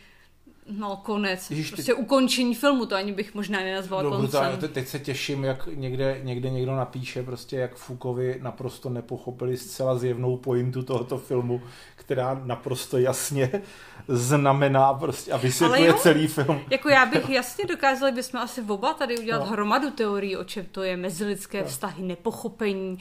No, 0.69 0.97
konec. 0.97 1.51
Ježiš, 1.51 1.71
prostě 1.71 1.95
ty... 1.95 2.01
ukončení 2.01 2.55
filmu, 2.55 2.87
to 2.87 2.95
ani 2.95 3.13
bych 3.13 3.35
možná 3.35 3.61
nenazval 3.61 4.03
no, 4.03 4.11
koncem. 4.11 4.41
Brutálně, 4.41 4.69
teď 4.69 4.89
se 4.89 4.99
těším, 4.99 5.45
jak 5.45 5.69
někde, 5.75 6.21
někde 6.23 6.51
někdo 6.51 6.77
napíše, 6.77 7.23
prostě 7.23 7.57
jak 7.57 7.75
Fukovi 7.75 8.39
naprosto 8.43 8.89
nepochopili 8.89 9.57
zcela 9.57 9.99
zjevnou 9.99 10.37
pointu 10.37 10.83
tohoto 10.83 11.19
filmu, 11.19 11.63
která 11.97 12.41
naprosto 12.45 12.99
jasně 12.99 13.51
znamená 14.09 14.95
prostě 14.95 15.33
a 15.33 15.37
vysvětluje 15.37 15.95
celý 15.95 16.27
film. 16.27 16.61
Jako 16.71 16.89
já 16.89 17.07
bych 17.07 17.31
jasně 17.31 17.65
dokázali, 17.67 18.13
bychom 18.13 18.41
asi 18.41 18.63
oba 18.69 18.95
tady 18.95 19.19
udělat 19.19 19.39
no. 19.39 19.45
hromadu 19.45 19.91
teorií, 19.91 20.37
o 20.37 20.45
čem 20.45 20.67
to 20.73 20.83
je, 20.83 20.97
mezilidské 20.97 21.61
no. 21.61 21.69
vztahy, 21.69 22.03
nepochopení, 22.03 22.99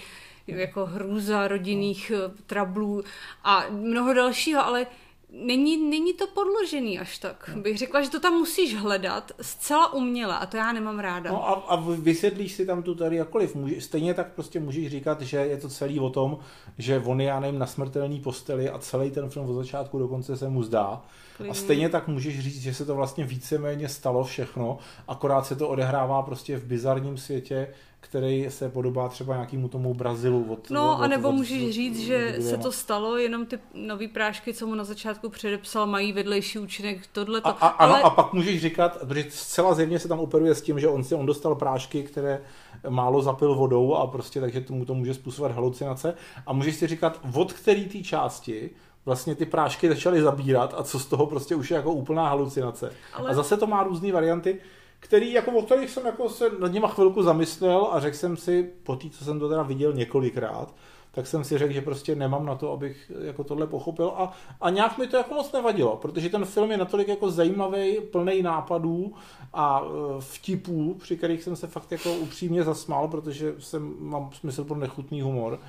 jako 0.48 0.86
hrůza 0.86 1.48
rodinných 1.48 2.12
no. 2.12 2.34
trablů 2.46 3.04
a 3.44 3.66
mnoho 3.70 4.14
dalšího, 4.14 4.66
ale 4.66 4.88
není, 5.34 5.90
není 5.90 6.14
to 6.14 6.28
podložený 6.28 7.00
až 7.00 7.18
tak. 7.18 7.50
No. 7.56 7.62
Bych 7.62 7.78
řekla, 7.78 8.02
že 8.02 8.10
to 8.10 8.20
tam 8.20 8.34
musíš 8.34 8.76
hledat 8.76 9.32
zcela 9.42 9.94
uměle 9.94 10.38
a 10.38 10.46
to 10.46 10.58
já 10.58 10.72
nemám 10.72 11.00
ráda. 11.00 11.32
No 11.32 11.50
a, 11.50 11.54
a 11.54 11.76
vysvětlíš 11.76 12.54
si 12.54 12.66
tam 12.66 12.84
tu 12.84 12.96
tady 12.96 13.16
jakkoliv. 13.16 13.56
Může, 13.56 13.82
stejně 13.82 14.14
tak 14.14 14.34
prostě 14.34 14.60
můžeš 14.60 14.88
říkat, 14.88 15.22
že 15.22 15.38
je 15.38 15.58
to 15.58 15.70
celý 15.70 16.00
o 16.00 16.10
tom, 16.10 16.38
že 16.78 17.00
on 17.06 17.22
je, 17.22 17.28
já 17.28 17.40
nevím, 17.40 17.60
na 17.60 17.66
smrtelný 17.66 18.20
posteli 18.20 18.70
a 18.70 18.80
celý 18.80 19.12
ten 19.12 19.30
film 19.30 19.50
od 19.50 19.54
začátku 19.54 20.00
do 20.00 20.08
konce 20.08 20.38
se 20.38 20.50
mu 20.50 20.64
zdá. 20.64 21.02
Klidně. 21.38 21.52
A 21.52 21.54
stejně 21.54 21.90
tak 21.90 22.08
můžeš 22.08 22.40
říct, 22.40 22.62
že 22.62 22.74
se 22.74 22.86
to 22.86 22.96
vlastně 22.96 23.26
víceméně 23.26 23.90
stalo 23.90 24.24
všechno, 24.24 24.78
akorát 25.08 25.46
se 25.46 25.56
to 25.56 25.70
odehrává 25.70 26.22
prostě 26.22 26.58
v 26.58 26.66
bizarním 26.66 27.18
světě, 27.18 27.68
který 28.14 28.46
se 28.50 28.70
podobá 28.70 29.10
třeba 29.10 29.34
nějakému 29.34 29.68
tomu 29.68 29.94
Brazilu. 29.94 30.46
Od, 30.50 30.70
no, 30.70 30.98
od, 30.98 31.02
anebo 31.02 31.30
od, 31.30 31.32
můžeš 31.32 31.64
od, 31.64 31.72
říct, 31.72 32.00
od, 32.00 32.06
že 32.06 32.36
od, 32.38 32.44
se 32.44 32.58
to 32.58 32.72
stalo, 32.72 33.18
jenom 33.18 33.46
ty 33.46 33.60
nové 33.74 34.08
prášky, 34.08 34.54
co 34.54 34.68
mu 34.68 34.76
na 34.76 34.84
začátku 34.84 35.30
předepsal, 35.30 35.88
mají 35.88 36.14
vedlejší 36.14 36.60
účinek, 36.60 37.08
tohle. 37.12 37.42
A, 37.44 37.50
a, 37.50 37.68
ale... 37.68 37.96
ano, 37.96 38.06
a 38.06 38.10
pak 38.10 38.34
můžeš 38.34 38.62
říkat, 38.62 38.98
protože 39.08 39.26
zcela 39.30 39.74
zjevně 39.74 40.00
se 40.00 40.08
tam 40.08 40.20
operuje 40.20 40.56
s 40.56 40.62
tím, 40.62 40.80
že 40.80 40.88
on 40.88 41.04
si 41.04 41.16
on 41.16 41.26
dostal 41.26 41.56
prášky, 41.56 42.04
které 42.04 42.42
málo 42.90 43.22
zapil 43.22 43.56
vodou 43.56 43.94
a 43.94 44.08
prostě 44.08 44.42
takže 44.42 44.62
tomu 44.62 44.86
to 44.86 44.94
může 44.94 45.14
způsobovat 45.14 45.56
halucinace. 45.56 46.14
A 46.46 46.54
můžeš 46.54 46.76
si 46.76 46.88
říkat, 46.88 47.20
od 47.36 47.54
který 47.54 47.86
té 47.86 48.00
části 48.00 48.70
vlastně 49.06 49.36
ty 49.36 49.46
prášky 49.46 49.90
začaly 49.90 50.22
zabírat 50.22 50.74
a 50.78 50.84
co 50.84 51.00
z 51.00 51.06
toho 51.06 51.26
prostě 51.26 51.56
už 51.56 51.72
je 51.72 51.76
jako 51.76 51.94
úplná 51.94 52.30
halucinace. 52.30 52.94
Ale... 53.14 53.30
A 53.30 53.34
zase 53.34 53.58
to 53.58 53.68
má 53.68 53.84
různé 53.84 54.12
varianty 54.12 54.60
který, 55.04 55.32
jako, 55.32 55.52
o 55.52 55.62
kterých 55.62 55.90
jsem 55.90 56.06
jako 56.06 56.30
se 56.30 56.50
nad 56.60 56.72
nima 56.72 56.88
chvilku 56.88 57.24
zamyslel 57.24 57.88
a 57.92 58.00
řekl 58.00 58.18
jsem 58.18 58.38
si, 58.38 58.72
po 58.84 58.96
té, 58.96 59.10
co 59.10 59.26
jsem 59.26 59.40
to 59.40 59.50
teda 59.50 59.64
viděl 59.64 59.94
několikrát, 59.94 60.76
tak 61.12 61.28
jsem 61.28 61.44
si 61.44 61.58
řekl, 61.58 61.74
že 61.74 61.82
prostě 61.82 62.16
nemám 62.16 62.46
na 62.46 62.56
to, 62.56 62.72
abych 62.72 63.12
jako 63.22 63.44
tohle 63.44 63.68
pochopil. 63.68 64.14
A, 64.16 64.34
a 64.62 64.70
nějak 64.70 64.98
mi 64.98 65.08
to 65.08 65.18
jako 65.18 65.34
moc 65.34 65.52
nevadilo, 65.52 65.98
protože 65.98 66.30
ten 66.30 66.46
film 66.46 66.72
je 66.72 66.78
natolik 66.78 67.08
jako 67.08 67.32
zajímavý, 67.32 68.02
plný 68.12 68.42
nápadů 68.42 69.14
a 69.54 69.82
e, 69.82 70.22
vtipů, 70.22 70.94
při 70.94 71.18
kterých 71.18 71.44
jsem 71.44 71.56
se 71.56 71.68
fakt 71.68 71.92
jako 71.92 72.14
upřímně 72.16 72.64
zasmál, 72.64 73.08
protože 73.08 73.54
jsem, 73.60 73.96
mám 74.00 74.30
smysl 74.34 74.64
pro 74.64 74.76
nechutný 74.76 75.22
humor, 75.22 75.60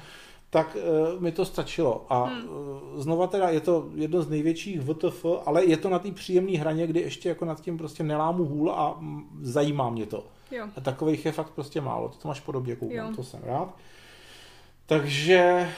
tak 0.54 0.76
uh, 0.76 1.20
mi 1.20 1.32
to 1.32 1.44
stačilo. 1.44 2.06
A 2.08 2.24
hmm. 2.24 2.48
uh, 2.48 3.02
znova 3.02 3.26
teda 3.26 3.48
je 3.48 3.60
to 3.60 3.88
jedno 3.94 4.22
z 4.22 4.28
největších 4.28 4.80
VTF, 4.80 5.24
ale 5.46 5.64
je 5.64 5.76
to 5.76 5.90
na 5.90 5.98
té 5.98 6.10
příjemné 6.12 6.58
hraně, 6.58 6.86
kdy 6.86 7.00
ještě 7.00 7.28
jako 7.28 7.44
nad 7.44 7.60
tím 7.60 7.78
prostě 7.78 8.02
nelámu 8.02 8.44
hůl 8.44 8.72
a 8.72 8.96
m, 8.98 9.24
zajímá 9.42 9.90
mě 9.90 10.06
to. 10.06 10.26
Jo. 10.50 10.68
A 10.76 10.80
takových 10.80 11.24
je 11.26 11.32
fakt 11.32 11.50
prostě 11.50 11.80
málo. 11.80 12.08
To, 12.08 12.16
to 12.18 12.28
máš 12.28 12.40
podobně 12.40 12.76
koukám, 12.76 13.14
to 13.14 13.22
jsem 13.22 13.40
rád. 13.42 13.74
Takže 14.86 15.70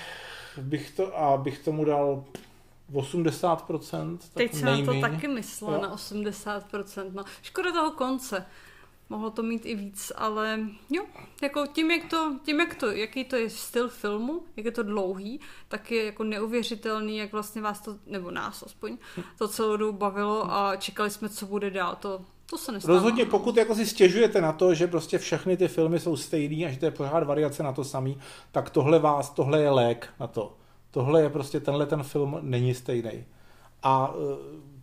bych 0.63 0.91
to, 0.91 1.19
a 1.19 1.37
bych 1.37 1.59
tomu 1.59 1.85
dal 1.85 2.25
80%. 2.93 4.19
Tak 4.19 4.29
Teď 4.35 4.55
jsem 4.55 4.87
na 4.87 4.93
to 4.93 5.01
taky 5.01 5.29
myslela, 5.29 5.77
jo. 5.77 5.83
na 5.83 5.97
80%. 5.97 7.11
No, 7.13 7.25
škoda 7.43 7.73
toho 7.73 7.91
konce. 7.91 8.47
Mohlo 9.11 9.31
to 9.31 9.43
mít 9.43 9.67
i 9.67 9.75
víc, 9.75 10.13
ale 10.17 10.61
jo, 10.91 11.05
jako 11.43 11.67
tím, 11.67 11.91
jak 11.91 12.11
to, 12.11 12.37
tím, 12.45 12.61
jak 12.61 12.75
to, 12.75 12.91
jaký 12.91 13.25
to 13.25 13.37
je 13.37 13.51
styl 13.51 13.89
filmu, 13.89 14.43
jak 14.57 14.67
je 14.67 14.73
to 14.73 14.83
dlouhý, 14.83 15.41
tak 15.69 15.91
je 15.91 16.05
jako 16.05 16.25
neuvěřitelný, 16.25 17.17
jak 17.17 17.33
vlastně 17.33 17.63
vás 17.63 17.81
to, 17.81 17.97
nebo 18.07 18.31
nás 18.31 18.63
aspoň, 18.63 18.99
to 19.39 19.49
celou 19.49 19.77
dobu 19.77 19.99
bavilo 19.99 20.53
a 20.53 20.77
čekali 20.77 21.11
jsme, 21.11 21.29
co 21.29 21.47
bude 21.47 21.71
dál. 21.71 21.97
To, 22.01 22.21
to 22.51 22.59
se 22.59 22.73
nestává. 22.73 22.95
Rozhodně, 22.95 23.27
pokud 23.27 23.57
jako 23.57 23.75
si 23.75 23.87
stěžujete 23.87 24.41
na 24.41 24.53
to, 24.53 24.75
že 24.75 24.87
prostě 24.87 25.19
všechny 25.19 25.57
ty 25.57 25.69
filmy 25.69 26.01
jsou 26.01 26.17
stejný 26.17 26.67
a 26.67 26.71
že 26.71 26.79
to 26.79 26.85
je 26.85 26.91
pořád 26.91 27.25
variace 27.25 27.63
na 27.63 27.73
to 27.73 27.85
samý, 27.85 28.19
tak 28.53 28.71
tohle 28.71 28.99
vás, 28.99 29.31
tohle 29.31 29.61
je 29.63 29.71
lék 29.71 30.09
na 30.21 30.27
to. 30.27 30.57
Tohle 30.91 31.23
je 31.23 31.31
prostě, 31.31 31.61
tenhle 31.61 31.87
ten 31.87 32.03
film 32.03 32.39
není 32.41 32.75
stejný. 32.75 33.25
A 33.83 34.15
e, 34.15 34.37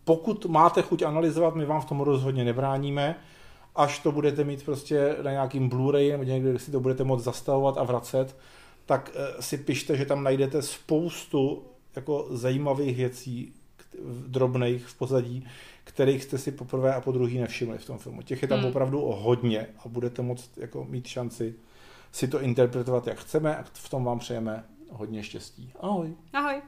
pokud 0.03 0.45
máte 0.45 0.81
chuť 0.81 1.01
analyzovat, 1.01 1.55
my 1.55 1.65
vám 1.65 1.81
v 1.81 1.85
tom 1.85 2.01
rozhodně 2.01 2.43
nebráníme, 2.43 3.15
až 3.75 3.99
to 3.99 4.11
budete 4.11 4.43
mít 4.43 4.65
prostě 4.65 5.15
na 5.21 5.31
nějakým 5.31 5.69
Blu-ray 5.69 6.11
nebo 6.11 6.23
někde, 6.23 6.49
kde 6.49 6.59
si 6.59 6.71
to 6.71 6.79
budete 6.79 7.03
moct 7.03 7.23
zastavovat 7.23 7.77
a 7.77 7.83
vracet, 7.83 8.35
tak 8.85 9.11
e, 9.15 9.41
si 9.41 9.57
pište, 9.57 9.97
že 9.97 10.05
tam 10.05 10.23
najdete 10.23 10.61
spoustu 10.61 11.63
jako 11.95 12.27
zajímavých 12.29 12.97
věcí, 12.97 13.53
drobných 14.27 14.85
v 14.85 14.97
pozadí, 14.97 15.47
kterých 15.83 16.23
jste 16.23 16.37
si 16.37 16.51
poprvé 16.51 16.95
a 16.95 17.01
po 17.01 17.11
druhý 17.11 17.39
nevšimli 17.39 17.77
v 17.77 17.85
tom 17.85 17.97
filmu. 17.97 18.21
Těch 18.21 18.41
je 18.41 18.47
tam 18.47 18.59
hmm. 18.59 18.67
opravdu 18.67 19.01
o 19.01 19.15
hodně 19.15 19.67
a 19.85 19.87
budete 19.87 20.21
moct 20.21 20.57
jako 20.57 20.85
mít 20.89 21.07
šanci 21.07 21.55
si 22.11 22.27
to 22.27 22.41
interpretovat, 22.41 23.07
jak 23.07 23.17
chceme 23.17 23.57
a 23.57 23.63
v 23.73 23.89
tom 23.89 24.03
vám 24.03 24.19
přejeme 24.19 24.63
hodně 24.91 25.23
štěstí. 25.23 25.73
Ahoj. 25.79 26.13
Ahoj. 26.33 26.61